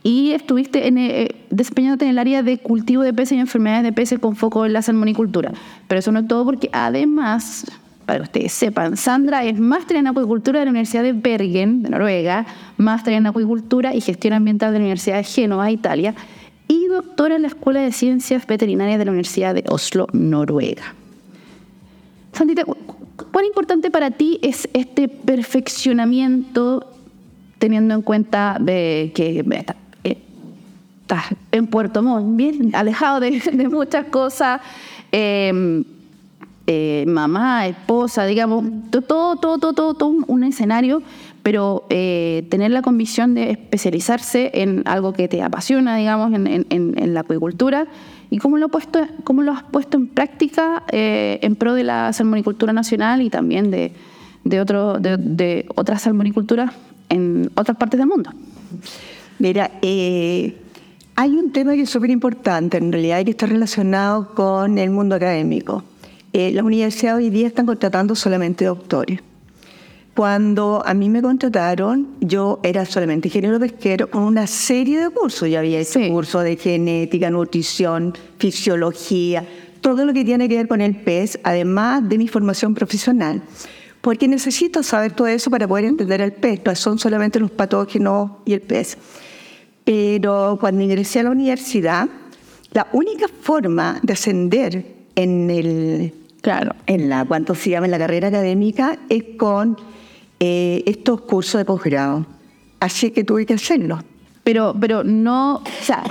[0.03, 3.93] y estuviste en, eh, desempeñándote en el área de cultivo de peces y enfermedades de
[3.93, 5.53] peces con foco en la salmonicultura.
[5.87, 7.65] Pero eso no es todo porque además,
[8.05, 11.91] para que ustedes sepan, Sandra es máster en acuicultura de la Universidad de Bergen, de
[11.91, 12.45] Noruega,
[12.77, 16.15] máster en acuicultura y gestión ambiental de la Universidad de Génova, Italia,
[16.67, 20.95] y doctora en la Escuela de Ciencias Veterinarias de la Universidad de Oslo, Noruega.
[22.33, 22.63] Sandita,
[23.31, 26.87] ¿cuán importante para ti es este perfeccionamiento
[27.59, 29.45] teniendo en cuenta que
[30.03, 30.17] eh,
[31.01, 34.61] estás en Puerto Montt, bien alejado de, muchas cosas,
[35.11, 35.83] em,
[36.65, 41.03] eh, mamá, esposa, digamos, todo, todo, todo, todo, un escenario,
[41.43, 47.19] pero eh, tener la convicción de especializarse en algo que te apasiona, digamos, en la
[47.19, 47.87] acuicultura
[48.31, 52.13] ¿Y cómo lo, puesto, cómo lo has puesto en práctica eh, en pro de la
[52.13, 53.91] salmonicultura nacional y también de,
[54.61, 56.73] otro, de, otras salmoniculturas
[57.09, 58.31] en otras partes del mundo?
[59.37, 60.55] Mira, eh,
[61.15, 64.91] hay un tema que es súper importante en realidad y que está relacionado con el
[64.91, 65.83] mundo académico.
[66.31, 69.19] Eh, las universidades hoy día están contratando solamente doctores.
[70.15, 75.49] Cuando a mí me contrataron, yo era solamente ingeniero pesquero con una serie de cursos.
[75.49, 79.45] Ya había hecho cursos de genética, nutrición, fisiología,
[79.79, 83.41] todo lo que tiene que ver con el pez, además de mi formación profesional.
[84.01, 86.61] Porque necesito saber todo eso para poder entender el pez.
[86.65, 88.97] No son solamente los patógenos y el pez.
[89.85, 92.09] Pero cuando ingresé a la universidad,
[92.73, 97.99] la única forma de ascender en el claro en la cuánto se llama en la
[97.99, 99.77] carrera académica es con
[100.43, 102.25] eh, estos cursos de posgrado.
[102.79, 103.99] Así que tuve que hacerlo.
[104.43, 106.03] Pero, pero no, o sea,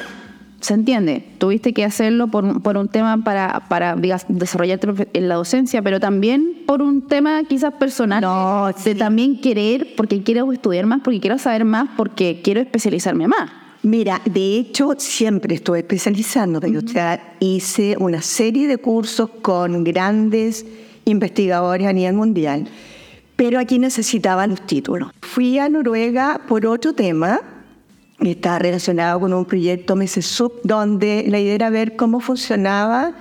[0.60, 5.98] se entiende, tuviste que hacerlo por, un tema para, para desarrollarte en la docencia, pero
[5.98, 11.18] también por un tema quizás personal, no, de también querer, porque quiero estudiar más, porque
[11.18, 13.50] quiero saber más, porque quiero especializarme más.
[13.82, 20.64] Mira, de hecho, siempre estuve especializando, o sea, hice una serie de cursos con grandes
[21.04, 22.68] investigadores a nivel mundial,
[23.40, 25.12] pero aquí necesitaban los títulos.
[25.22, 27.40] Fui a Noruega por otro tema,
[28.18, 33.14] está relacionado con un proyecto MESESUB, donde la idea era ver cómo funcionaba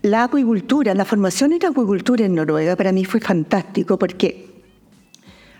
[0.00, 2.76] la acuicultura, la formación en acuicultura en Noruega.
[2.76, 4.48] Para mí fue fantástico porque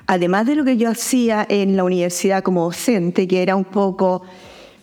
[0.06, 4.22] además de lo que yo hacía en la universidad como docente, que era un poco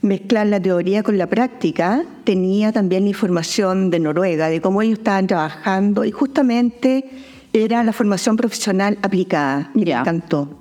[0.03, 5.25] mezclar la teoría con la práctica, tenía también información de Noruega, de cómo ellos estaban
[5.25, 7.09] trabajando y justamente
[7.53, 9.71] era la formación profesional aplicada.
[9.73, 10.59] Me encantó.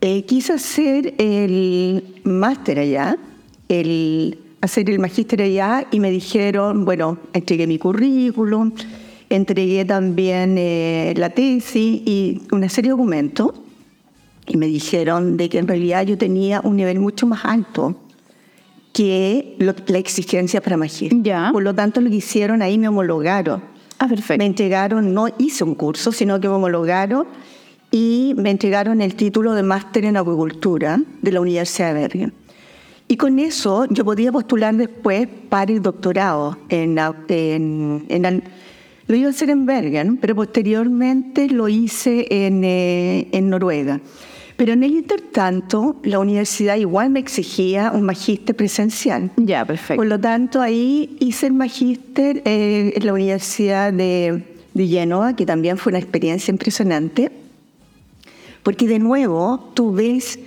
[0.00, 3.16] Eh, quise hacer el máster allá,
[3.68, 8.72] el, hacer el magíster allá y me dijeron, bueno, entregué mi currículum,
[9.30, 13.52] entregué también eh, la tesis y una serie de documentos
[14.46, 17.96] y me dijeron de que en realidad yo tenía un nivel mucho más alto
[18.92, 21.50] que la exigencia para magíster.
[21.50, 23.73] Por lo tanto, lo que hicieron ahí me homologaron.
[23.98, 24.38] Ah, perfecto.
[24.38, 27.26] Me entregaron, no hice un curso, sino que me homologaron
[27.90, 32.32] y me entregaron el título de máster en acuicultura de la Universidad de Bergen.
[33.06, 36.58] Y con eso yo podía postular después para el doctorado.
[36.70, 38.44] En, en,
[39.06, 44.00] lo iba a hacer en Bergen, pero posteriormente lo hice en, eh, en Noruega.
[44.56, 49.30] Pero en el intertanto, la universidad igual me exigía un magíster presencial.
[49.36, 49.96] Ya, perfecto.
[49.96, 55.44] Por lo tanto, ahí hice el magíster eh, en la Universidad de, de Génova, que
[55.44, 57.32] también fue una experiencia impresionante
[58.64, 60.40] porque de nuevo tú ves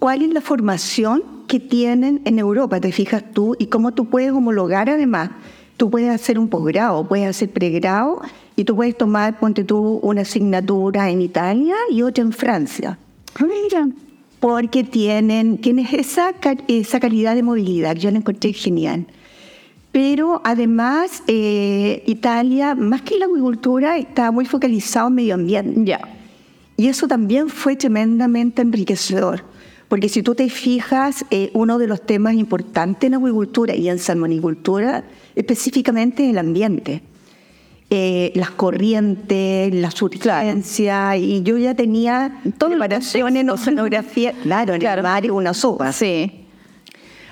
[0.00, 4.32] cuál es la formación que tienen en Europa, te fijas tú, y cómo tú puedes
[4.32, 5.30] homologar además.
[5.76, 8.22] Tú puedes hacer un posgrado, puedes hacer pregrado
[8.56, 12.98] y tú puedes tomar, ponte tú, una asignatura en Italia y otra en Francia.
[13.40, 13.88] Mira.
[14.40, 16.34] Porque tienen, tienes esa,
[16.68, 19.06] esa calidad de movilidad, yo la encontré genial.
[19.90, 25.80] Pero además, eh, Italia, más que la agricultura, está muy focalizado en medio ambiente.
[25.84, 26.00] Ya.
[26.76, 29.44] Y eso también fue tremendamente enriquecedor,
[29.88, 33.98] porque si tú te fijas, eh, uno de los temas importantes en acuicultura y en
[33.98, 35.04] salmonicultura,
[35.36, 37.02] específicamente el ambiente.
[37.90, 45.02] Eh, las corrientes, la surgencia, y yo ya tenía preparación en oceanografía, claro, en el
[45.02, 45.92] mar y una sopa.
[45.92, 46.46] Sí.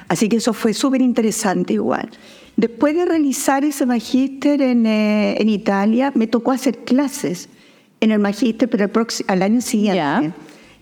[0.09, 2.11] Así que eso fue súper interesante igual.
[2.57, 7.49] Después de realizar ese magíster en, eh, en Italia, me tocó hacer clases
[8.01, 8.91] en el magíster, pero
[9.29, 10.33] al año siguiente,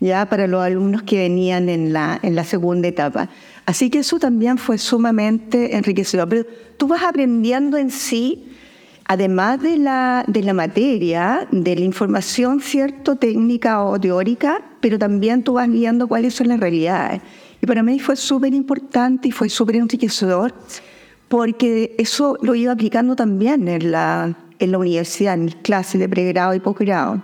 [0.00, 3.28] ya para los alumnos que venían en la, en la segunda etapa.
[3.66, 6.28] Así que eso también fue sumamente enriquecedor.
[6.28, 8.49] Pero tú vas aprendiendo en sí,
[9.10, 15.42] además de la, de la materia, de la información, cierto, técnica o teórica, pero también
[15.42, 17.20] tú vas viendo cuáles son las realidades.
[17.60, 20.54] Y para mí fue súper importante y fue súper enriquecedor,
[21.26, 26.08] porque eso lo iba aplicando también en la en la universidad, en mis clases de
[26.08, 27.20] pregrado y posgrado.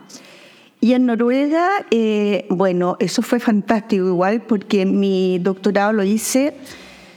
[0.81, 6.55] Y en Noruega, eh, bueno, eso fue fantástico igual porque mi doctorado lo hice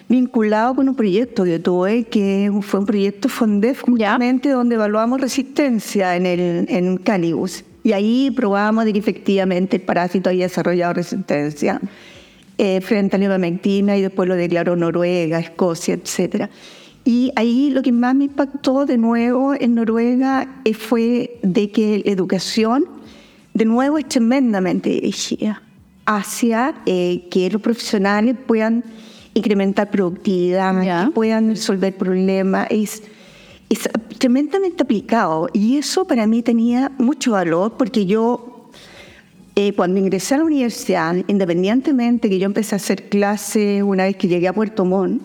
[0.09, 6.15] vinculado con un proyecto que tuve, que fue un proyecto FONDEF, justamente donde evaluamos resistencia
[6.15, 7.63] en, el, en Canibus.
[7.83, 11.79] Y ahí probamos de que efectivamente el parásito había desarrollado resistencia
[12.57, 16.49] eh, frente a la ivermectina y después lo declaró Noruega, Escocia, etcétera.
[17.05, 22.01] Y ahí lo que más me impactó de nuevo en Noruega eh, fue de que
[22.03, 22.85] la educación,
[23.53, 25.61] de nuevo, es tremendamente dirigida
[26.05, 28.83] hacia eh, que los profesionales puedan
[29.33, 32.67] incrementar productividad, que puedan resolver problemas.
[32.69, 33.03] Es,
[33.69, 38.69] es tremendamente aplicado y eso para mí tenía mucho valor porque yo
[39.55, 44.15] eh, cuando ingresé a la universidad, independientemente que yo empecé a hacer clase una vez
[44.15, 45.21] que llegué a Puerto Montt,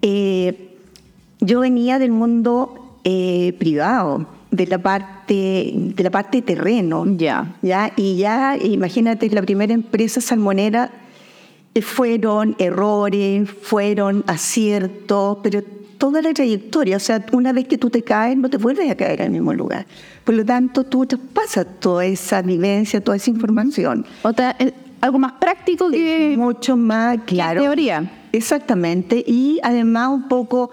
[0.00, 0.70] eh,
[1.40, 7.04] yo venía del mundo eh, privado, de la parte de la parte terreno.
[7.16, 7.56] Ya.
[7.62, 10.90] Ya, y ya, imagínate, la primera empresa salmonera
[11.80, 15.62] fueron errores, fueron aciertos, pero
[15.96, 18.96] toda la trayectoria, o sea, una vez que tú te caes, no te vuelves a
[18.96, 19.86] caer el mismo lugar.
[20.24, 24.04] Por lo tanto, tú te pasas toda esa vivencia, toda esa información.
[24.22, 26.34] Otra, eh, algo más práctico que...
[26.36, 27.62] Mucho más, claro.
[27.62, 28.10] teoría.
[28.32, 30.70] Exactamente, y además un poco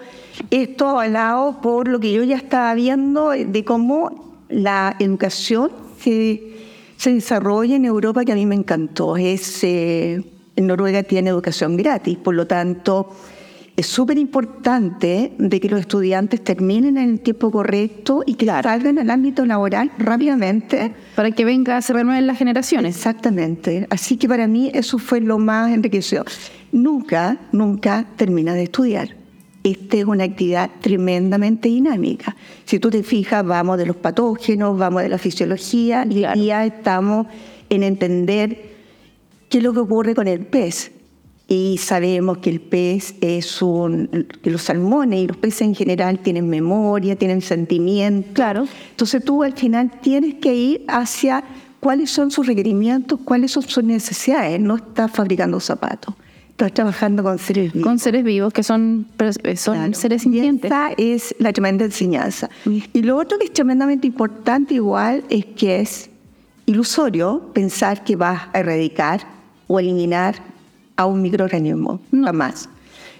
[0.49, 6.41] esto avalado por lo que yo ya estaba viendo de cómo la educación se,
[6.97, 9.15] se desarrolla en Europa que a mí me encantó.
[9.15, 13.09] Es, en Noruega tiene educación gratis, por lo tanto
[13.79, 18.99] es súper importante de que los estudiantes terminen en el tiempo correcto y que salgan
[18.99, 20.91] al ámbito laboral rápidamente.
[21.15, 22.97] Para que venga a se renueven las generaciones.
[22.97, 23.87] Exactamente.
[23.89, 26.25] Así que para mí eso fue lo más enriquecedor.
[26.73, 29.15] Nunca, nunca termina de estudiar.
[29.63, 32.35] Esta es una actividad tremendamente dinámica.
[32.65, 37.27] Si tú te fijas, vamos de los patógenos, vamos de la fisiología, y ya estamos
[37.69, 38.78] en entender
[39.49, 40.91] qué es lo que ocurre con el pez
[41.51, 46.19] y sabemos que el pez es un, que los salmones y los peces en general
[46.19, 48.29] tienen memoria, tienen sentimiento.
[48.33, 48.67] Claro.
[48.91, 51.43] Entonces tú al final tienes que ir hacia
[51.79, 54.59] cuáles son sus requerimientos, cuáles son sus necesidades.
[54.59, 56.13] No estás fabricando zapatos,
[56.51, 57.88] estás trabajando con seres vivos.
[57.88, 59.07] Con seres vivos que son,
[59.55, 60.69] son seres sintientes.
[60.69, 62.47] Y esta es la tremenda enseñanza.
[62.93, 66.12] Y lo otro que es tremendamente importante igual es que es
[66.67, 69.38] ilusorio pensar que vas a erradicar
[69.69, 70.36] o eliminar
[70.97, 72.67] a un microorganismo, no más.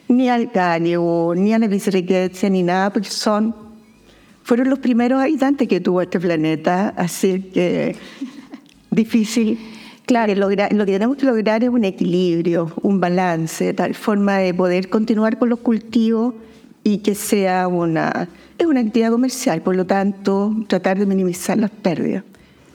[0.08, 3.56] Ni al cánigo, ni a la biseriquecia, ni nada, porque son,
[4.44, 7.96] fueron los primeros habitantes que tuvo este planeta, así que
[8.92, 9.60] difícil.
[10.08, 14.90] Claro, lo que tenemos que lograr es un equilibrio, un balance, tal forma de poder
[14.90, 16.34] continuar con los cultivos
[16.84, 21.70] y que sea una, es una actividad comercial, por lo tanto, tratar de minimizar las
[21.70, 22.24] pérdidas.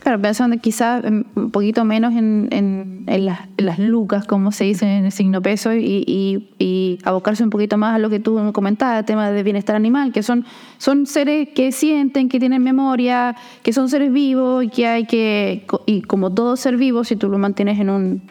[0.04, 5.40] Claro, pensando quizás un poquito menos en, las, lucas, como se dice en el signo
[5.40, 9.74] peso, y, abocarse un poquito más a lo que tú comentabas, el tema de bienestar
[9.76, 10.44] animal, que son,
[10.76, 15.66] son seres que sienten, que tienen memoria, que son seres vivos y que hay que,
[15.86, 18.22] y como todo ser vivo, si tú lo mantienes en un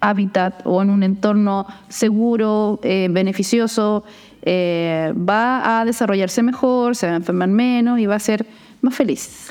[0.00, 4.02] hábitat o en un entorno seguro, eh, beneficioso,
[4.42, 8.44] eh, va a desarrollarse mejor, se va a enfermar menos y va a ser
[8.84, 9.48] más feliz.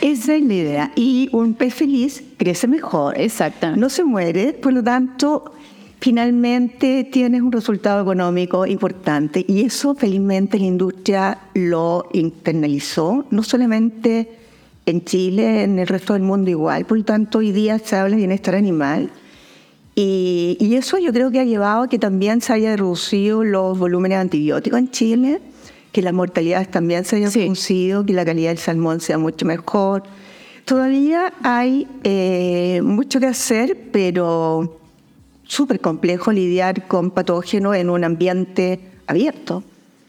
[0.00, 0.92] Esa es la idea.
[0.94, 3.18] Y un pez feliz crece mejor.
[3.18, 3.74] Exacto.
[3.76, 5.52] No se muere, por lo tanto,
[6.00, 9.44] finalmente tienes un resultado económico importante.
[9.48, 14.28] Y eso, felizmente, la industria lo internalizó, no solamente
[14.86, 16.84] en Chile, en el resto del mundo igual.
[16.84, 19.10] Por lo tanto, hoy día se habla de bienestar animal.
[19.94, 23.78] Y, y eso yo creo que ha llevado a que también se haya reducido los
[23.78, 25.40] volúmenes de antibióticos en Chile
[25.94, 30.02] que la mortalidad también se haya reducido, que la calidad del salmón sea mucho mejor.
[30.64, 34.80] Todavía hay eh, mucho que hacer, pero
[35.44, 39.62] súper complejo lidiar con patógenos en un ambiente abierto.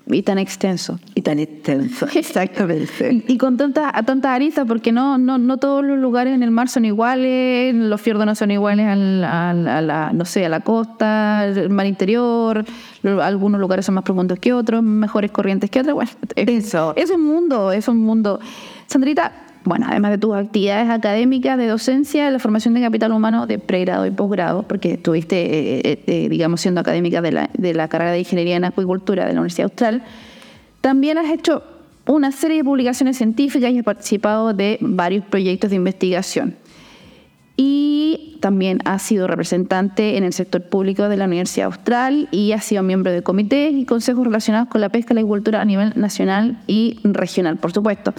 [0.08, 1.00] Y tan extenso.
[1.16, 3.24] Y tan extenso, exactamente.
[3.28, 6.70] y con tantas tanta aristas, porque no, no, no todos los lugares en el mar
[6.70, 11.46] son iguales, los fiordos no son iguales al, a la, no sé, a la costa,
[11.46, 12.66] el mar interior,
[13.04, 15.96] algunos lugares son más profundos que otros, mejores corrientes que otros.
[15.96, 16.94] Bueno, Eso.
[16.96, 18.40] es un mundo, es un mundo.
[18.88, 23.58] Sandrita, bueno, además de tus actividades académicas de docencia, la formación de capital humano de
[23.58, 27.88] pregrado y posgrado, porque estuviste, eh, eh, eh, digamos, siendo académica de la, de la
[27.88, 30.04] carrera de Ingeniería en Acuicultura de la Universidad Austral,
[30.82, 31.64] también has hecho
[32.06, 36.56] una serie de publicaciones científicas y has participado de varios proyectos de investigación.
[37.58, 42.66] Y también has sido representante en el sector público de la Universidad Austral y has
[42.66, 45.94] sido miembro de comités y consejos relacionados con la pesca y la agricultura a nivel
[45.96, 48.14] nacional y regional, por supuesto.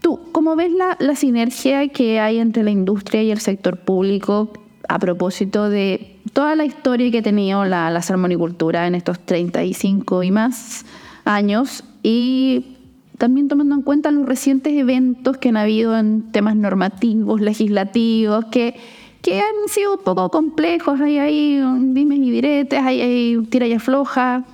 [0.00, 4.52] Tú, ¿cómo ves la, la sinergia que hay entre la industria y el sector público
[4.88, 10.22] a propósito de toda la historia que ha tenido la, la salmonicultura en estos 35
[10.22, 10.84] y más
[11.24, 12.76] años y
[13.18, 18.76] también tomando en cuenta los recientes eventos que han habido en temas normativos, legislativos, que,
[19.20, 23.72] que han sido un poco complejos, hay ahí dimes y diretes, hay, hay tira y
[23.72, 24.44] afloja.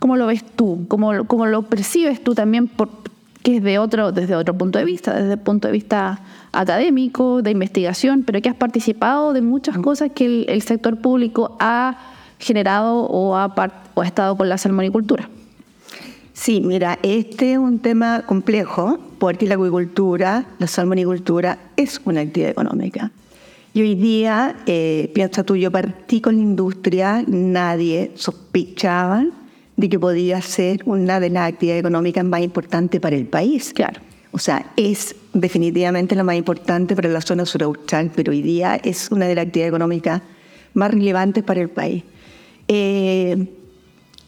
[0.00, 0.86] ¿Cómo lo ves tú?
[0.88, 2.88] ¿Cómo, cómo lo percibes tú también por,
[3.44, 6.18] que es de otro, desde otro punto de vista, desde el punto de vista
[6.50, 11.98] académico, de investigación, pero que has participado de muchas cosas que el, sector público ha
[12.38, 13.54] generado o ha,
[13.92, 15.28] o ha estado con la salmonicultura.
[16.32, 22.50] Sí, mira, este es un tema complejo porque la acuicultura, la salmonicultura es una actividad
[22.50, 23.12] económica.
[23.74, 29.26] Y hoy día, eh, piensa tú, yo partí con la industria, nadie sospechaba
[29.76, 33.72] de que podía ser una de las actividades económicas más importantes para el país.
[33.74, 34.00] Claro.
[34.32, 39.10] O sea, es definitivamente la más importante para la zona suraustral, pero hoy día es
[39.10, 40.22] una de las actividades económicas
[40.74, 42.02] más relevantes para el país.
[42.66, 43.46] Eh,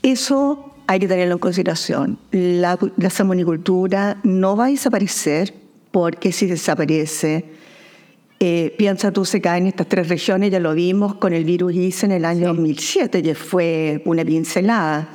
[0.02, 2.18] eso hay que tenerlo en consideración.
[2.30, 5.52] La, la salmonicultura no va a desaparecer
[5.90, 7.44] porque si desaparece,
[8.38, 12.06] eh, piensa tú, se caen estas tres regiones, ya lo vimos con el virus ICE
[12.06, 15.08] en el año 2007, ya fue una pincelada.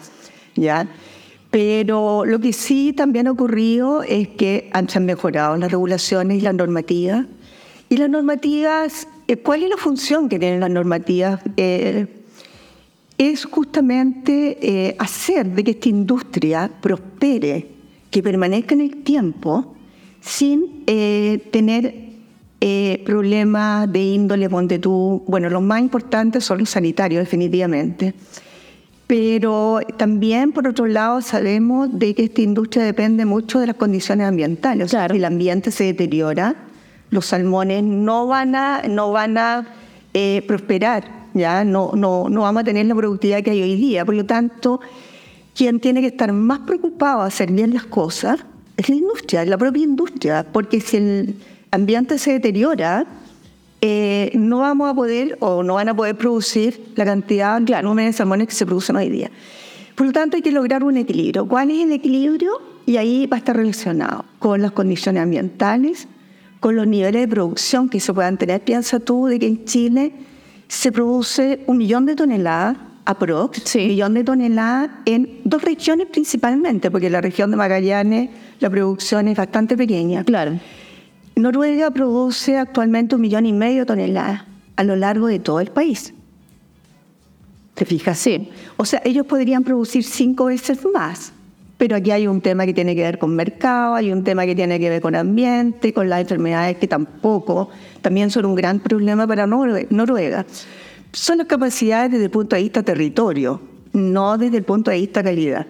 [0.61, 0.87] ¿Ya?
[1.51, 6.37] Pero lo que sí también ha ocurrido es que han, se han mejorado las regulaciones
[6.37, 7.25] y las normativas.
[7.89, 11.41] Y las normativas, eh, ¿cuál es la función que tienen las normativas?
[11.57, 12.07] Eh,
[13.17, 17.67] es justamente eh, hacer de que esta industria prospere,
[18.09, 19.75] que permanezca en el tiempo,
[20.21, 22.11] sin tener
[23.03, 25.23] problemas de índole, ponte tú.
[25.27, 28.13] Bueno, los más importantes son los sanitarios, definitivamente
[29.11, 34.25] pero también, por otro lado, sabemos de que esta industria depende mucho de las condiciones
[34.25, 34.85] ambientales.
[34.85, 36.55] O sea, si el ambiente se deteriora,
[37.09, 39.67] los salmones no van a, no van a
[40.13, 41.65] eh, prosperar, ¿ya?
[41.65, 44.05] No, no, no vamos a tener la productividad que hay hoy día.
[44.05, 44.79] Por lo tanto,
[45.53, 48.39] quien tiene que estar más preocupado a hacer bien las cosas
[48.77, 51.35] es la industria, es la propia industria, porque si el
[51.71, 53.05] ambiente se deteriora,
[53.81, 58.47] eh, no vamos a poder o no van a poder producir la cantidad de salmones
[58.47, 59.31] que se producen hoy día.
[59.95, 61.47] Por lo tanto, hay que lograr un equilibrio.
[61.47, 62.51] ¿Cuál es el equilibrio?
[62.85, 66.07] Y ahí va a estar relacionado con las condiciones ambientales,
[66.59, 68.61] con los niveles de producción que se puedan tener.
[68.61, 70.13] Piensa tú de que en Chile
[70.67, 76.91] se produce un millón de toneladas, aprox, un millón de toneladas en dos regiones principalmente,
[76.91, 78.29] porque en la región de Magallanes
[78.59, 80.23] la producción es bastante pequeña.
[80.23, 80.59] Claro.
[81.35, 84.43] Noruega produce actualmente un millón y medio de toneladas
[84.75, 86.13] a lo largo de todo el país.
[87.73, 88.17] ¿Te fijas?
[88.17, 88.49] Sí.
[88.77, 91.33] O sea, ellos podrían producir cinco veces más.
[91.77, 94.53] Pero aquí hay un tema que tiene que ver con mercado, hay un tema que
[94.53, 97.69] tiene que ver con ambiente, con las enfermedades que tampoco,
[98.03, 100.45] también son un gran problema para Noruega.
[101.11, 103.59] Son las capacidades desde el punto de vista territorio,
[103.93, 105.65] no desde el punto de vista calidad.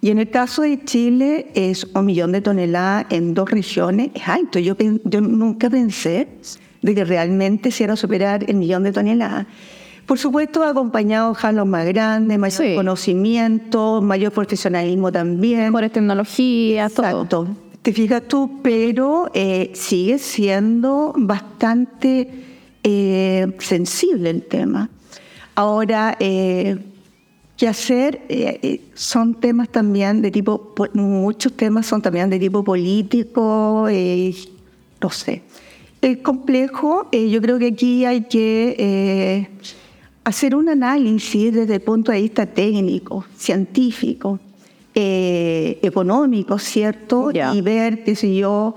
[0.00, 4.28] Y en el caso de Chile es un millón de toneladas en dos regiones, es
[4.28, 4.58] alto.
[4.58, 6.28] Yo, yo nunca pensé
[6.82, 9.46] de que realmente se iba a superar el millón de toneladas.
[10.06, 15.64] Por supuesto, acompañado de jalos más grandes, mayor conocimiento, mayor profesionalismo también.
[15.64, 17.48] Mejores tecnologías, todo.
[17.82, 22.30] Te fijas tú, pero eh, sigue siendo bastante
[22.84, 24.88] eh, sensible el tema.
[25.56, 26.76] Ahora, eh,
[27.56, 28.20] ¿Qué hacer?
[28.28, 34.34] Eh, eh, son temas también de tipo, muchos temas son también de tipo político, eh,
[35.00, 35.42] no sé.
[36.02, 39.48] Es complejo, yo creo que aquí hay que
[40.24, 44.38] hacer un análisis desde el punto de vista técnico, científico,
[44.94, 47.30] económico, ¿cierto?
[47.32, 48.76] Y ver, qué sé yo,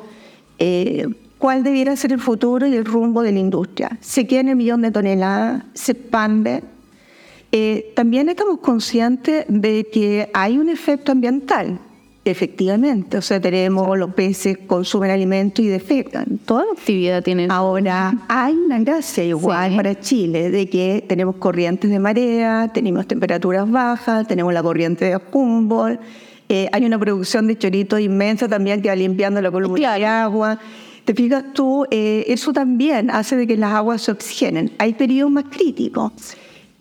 [1.37, 3.97] cuál debiera ser el futuro y el rumbo de la industria.
[3.99, 6.63] Se queda en el millón de toneladas, se expande
[7.51, 11.79] eh, también estamos conscientes de que hay un efecto ambiental,
[12.23, 13.17] efectivamente.
[13.17, 16.39] O sea, tenemos los peces consumen alimentos y defecan.
[16.45, 17.47] Toda la actividad tiene.
[17.49, 23.69] Ahora, hay una gracia igual para Chile de que tenemos corrientes de marea, tenemos temperaturas
[23.69, 25.99] bajas, tenemos la corriente de Humboldt,
[26.49, 30.59] eh, hay una producción de chorito inmensa también que va limpiando la columna de agua.
[31.05, 34.71] Te fijas tú, eh, eso también hace de que las aguas se oxigenen.
[34.77, 36.11] Hay periodos más críticos.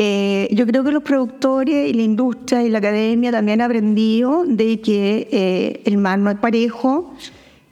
[0.01, 4.45] Eh, yo creo que los productores y la industria y la academia también han aprendido
[4.47, 7.13] de que eh, el mar no es parejo,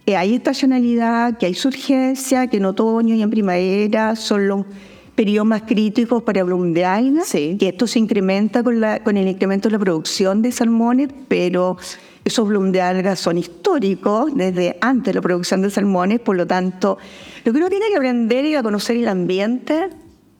[0.05, 4.66] que hay estacionalidad, que hay surgencia, que en otoño y en primavera son los
[5.14, 9.29] periodos más críticos para bloom de alga, que esto se incrementa con, la, con el
[9.29, 11.77] incremento de la producción de salmones, pero
[12.24, 16.45] esos bloom de algas son históricos desde antes de la producción de salmones, por lo
[16.45, 16.99] tanto,
[17.45, 19.91] lo que uno tiene que aprender y a conocer el ambiente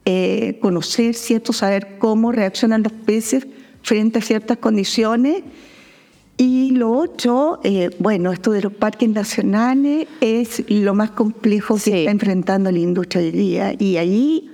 [0.09, 1.52] eh, conocer, ¿cierto?
[1.52, 3.46] saber cómo reaccionan los peces
[3.82, 5.42] frente a ciertas condiciones.
[6.38, 12.00] Y lo otro, eh, bueno, esto de los parques nacionales es lo más complejo que
[12.00, 13.74] está enfrentando la industria hoy día.
[13.78, 14.50] Y ahí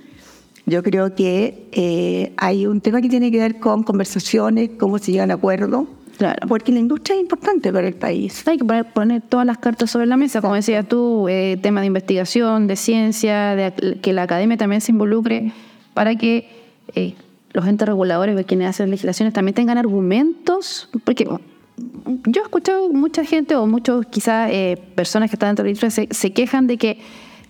[0.65, 5.11] yo creo que eh, hay un tema que tiene que ver con conversaciones, cómo se
[5.11, 5.87] llegan a acuerdos
[6.23, 6.47] Claro.
[6.47, 8.47] Porque la industria es importante para el país.
[8.47, 11.87] Hay que poner, todas las cartas sobre la mesa, como decías tú, eh, tema de
[11.87, 15.51] investigación, de ciencia, de que la academia también se involucre
[15.93, 16.49] para que
[16.95, 17.15] eh,
[17.51, 23.57] los entes reguladores, quienes hacen legislaciones, también tengan argumentos, porque yo he escuchado mucha gente
[23.57, 27.01] o muchos quizás eh, personas que están dentro de la industria se, quejan de que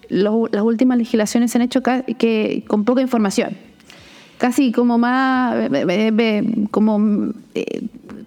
[0.09, 3.55] las últimas legislaciones se han hecho que, con poca información
[4.39, 5.69] casi como más,
[6.71, 7.33] como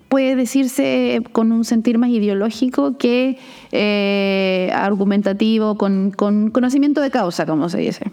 [0.09, 3.39] puede decirse con un sentir más ideológico que
[3.73, 8.11] eh, argumentativo, con, conocimiento de causa, como se dice.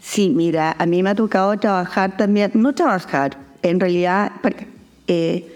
[0.00, 4.32] Sí, mira, a mí me ha tocado trabajar también, no trabajar, en realidad
[5.06, 5.46] eh,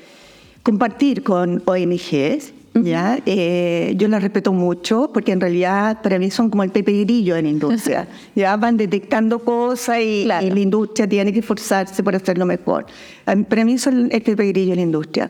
[0.63, 3.19] compartir con ONGs, ¿ya?
[3.27, 7.37] Eh, yo las respeto mucho porque en realidad para mí son como el pepe grillo
[7.37, 8.09] en la industria.
[8.35, 12.87] ya van detectando cosas y, la industria tiene que esforzarse por hacerlo mejor.
[13.25, 15.29] Para mí son el pepe grillo en la industria.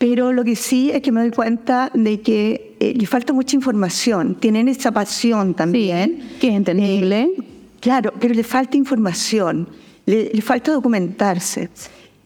[0.00, 3.54] Pero lo que sí es que me doy cuenta de que eh, le falta mucha
[3.54, 4.34] información.
[4.34, 6.22] Tienen esa pasión también.
[6.40, 7.20] que es entendible.
[7.20, 7.42] Eh,
[7.80, 9.68] claro, pero le falta información,
[10.06, 11.68] le, le falta documentarse.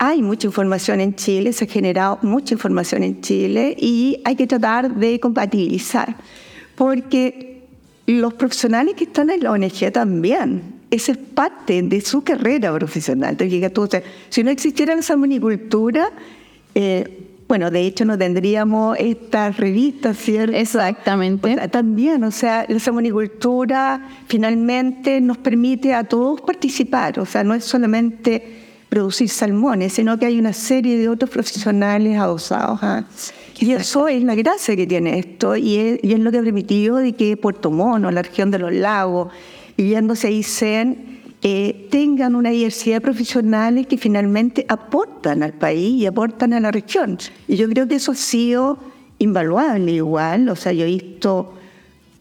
[0.07, 4.47] Hay mucha información en Chile, se ha generado mucha información en Chile y hay que
[4.47, 6.15] tratar de compatibilizar,
[6.75, 7.63] porque
[8.07, 13.35] los profesionales que están en la ONG también, esa es parte de su carrera profesional.
[13.39, 16.11] Entonces, si no existiera la salmonicultura,
[16.75, 20.55] eh, bueno, de hecho no tendríamos estas revistas, ¿cierto?
[20.55, 21.57] Exactamente.
[21.69, 27.65] también, o sea, la salmonicultura finalmente nos permite a todos participar, o sea, no es
[27.65, 32.79] solamente producir salmones, sino que hay una serie de otros profesionales adosados.
[32.83, 33.05] ¿ah?
[33.59, 36.43] Y eso es la gracia que tiene esto, y es, y es lo que ha
[36.43, 39.33] permitido de que Puerto Mono, la región de los lagos,
[39.77, 46.03] y yéndose a ICEN, eh, tengan una diversidad de profesionales que finalmente aportan al país
[46.03, 47.19] y aportan a la región.
[47.47, 48.79] Y yo creo que eso ha sido
[49.19, 51.55] invaluable igual, o sea, yo he visto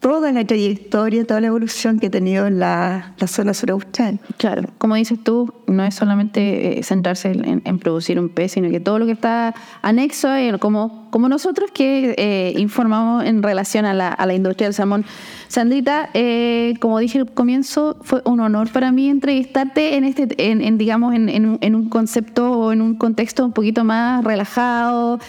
[0.04, 4.20] toda la trayectoria, toda la evolución que ha tenido en la, zona suraustral.
[4.36, 8.82] Claro, como dices tú, no es solamente eh, centrarse en, producir un pez, sino que
[8.82, 10.28] todo lo que está anexo,
[10.60, 15.06] como, como nosotros que eh, informamos en relación a la, a la, industria del salmón.
[15.48, 20.78] Sandrita, eh, como dije al comienzo, fue un honor para mí entrevistarte en este, en,
[20.78, 25.20] digamos, en, en, un concepto o en un contexto un poquito más relajado,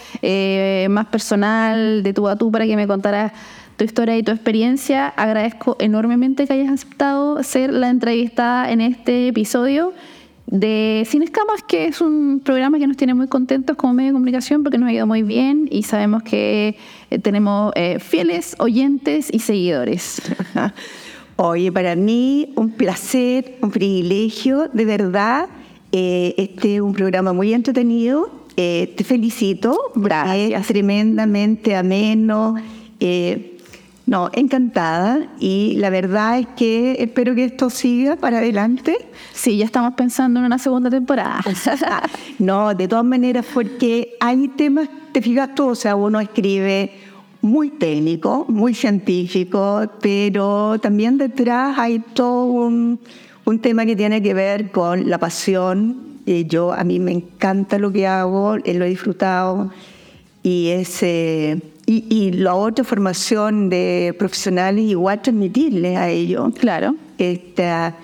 [0.89, 3.31] más personal, de tú a tú, para que me contaras
[3.77, 5.07] tu historia y tu experiencia.
[5.07, 9.93] Agradezco enormemente que hayas aceptado ser la entrevistada en este episodio
[10.47, 14.13] de Sin Escamas, que es un programa que nos tiene muy contentos como medio de
[14.13, 16.77] comunicación porque nos ha ido muy bien y sabemos que
[17.09, 20.21] eh, tenemos eh, fieles oyentes y seguidores.
[21.37, 25.49] Oye, para mí un placer, un privilegio, de verdad.
[25.91, 28.29] Eh, este es un programa muy entretenido.
[28.55, 29.77] te felicito.
[29.95, 30.61] Gracias.
[30.61, 32.55] Es tremendamente ameno.
[34.07, 38.97] No, encantada y la verdad es que espero que esto siga para adelante.
[39.33, 41.41] Sí, ya estamos pensando en una segunda temporada.
[42.39, 46.91] no, de todas maneras, porque hay temas, te fijas tú, o sea, uno escribe
[47.41, 52.99] muy técnico, muy científico, pero también detrás hay todo un,
[53.45, 55.97] un tema que tiene que ver con la pasión.
[56.27, 59.71] Y yo, a mí me encanta lo que hago, lo he disfrutado
[60.45, 66.53] y ese y, la otra formación de profesionales, igual transmitirles a ellos.
[66.57, 66.95] Claro.
[67.19, 67.95] Esta,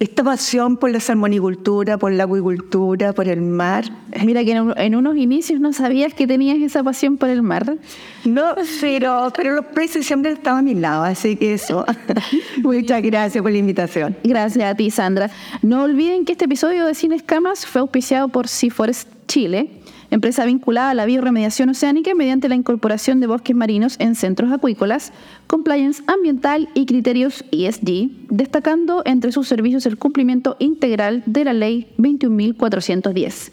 [0.00, 3.84] esta pasión por la salmonicultura, por la acuicultura, por el mar.
[4.24, 7.76] Mira que en, unos inicios no sabías que tenías esa pasión por el mar.
[8.24, 11.86] No, pero, pero los peces siempre estaban a mi lado, así que eso.
[12.62, 14.16] Muchas gracias por la invitación.
[14.24, 15.30] Gracias a ti, Sandra.
[15.62, 19.70] No olviden que este episodio de Cine Escamas fue auspiciado por Seaforest Chile
[20.10, 25.12] empresa vinculada a la bioremediación oceánica mediante la incorporación de bosques marinos en centros acuícolas,
[25.46, 31.88] compliance ambiental y criterios ESG, destacando entre sus servicios el cumplimiento integral de la Ley
[31.98, 33.52] 21.410.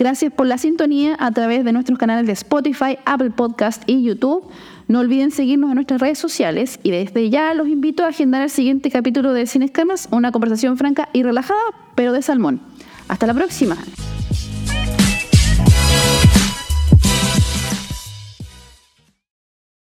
[0.00, 4.44] Gracias por la sintonía a través de nuestros canales de Spotify, Apple Podcast y YouTube.
[4.88, 8.48] No olviden seguirnos en nuestras redes sociales y desde ya los invito a agendar el
[8.48, 11.60] siguiente capítulo de Sin Escamas, una conversación franca y relajada,
[11.94, 12.62] pero de salmón.
[13.08, 13.76] Hasta la próxima.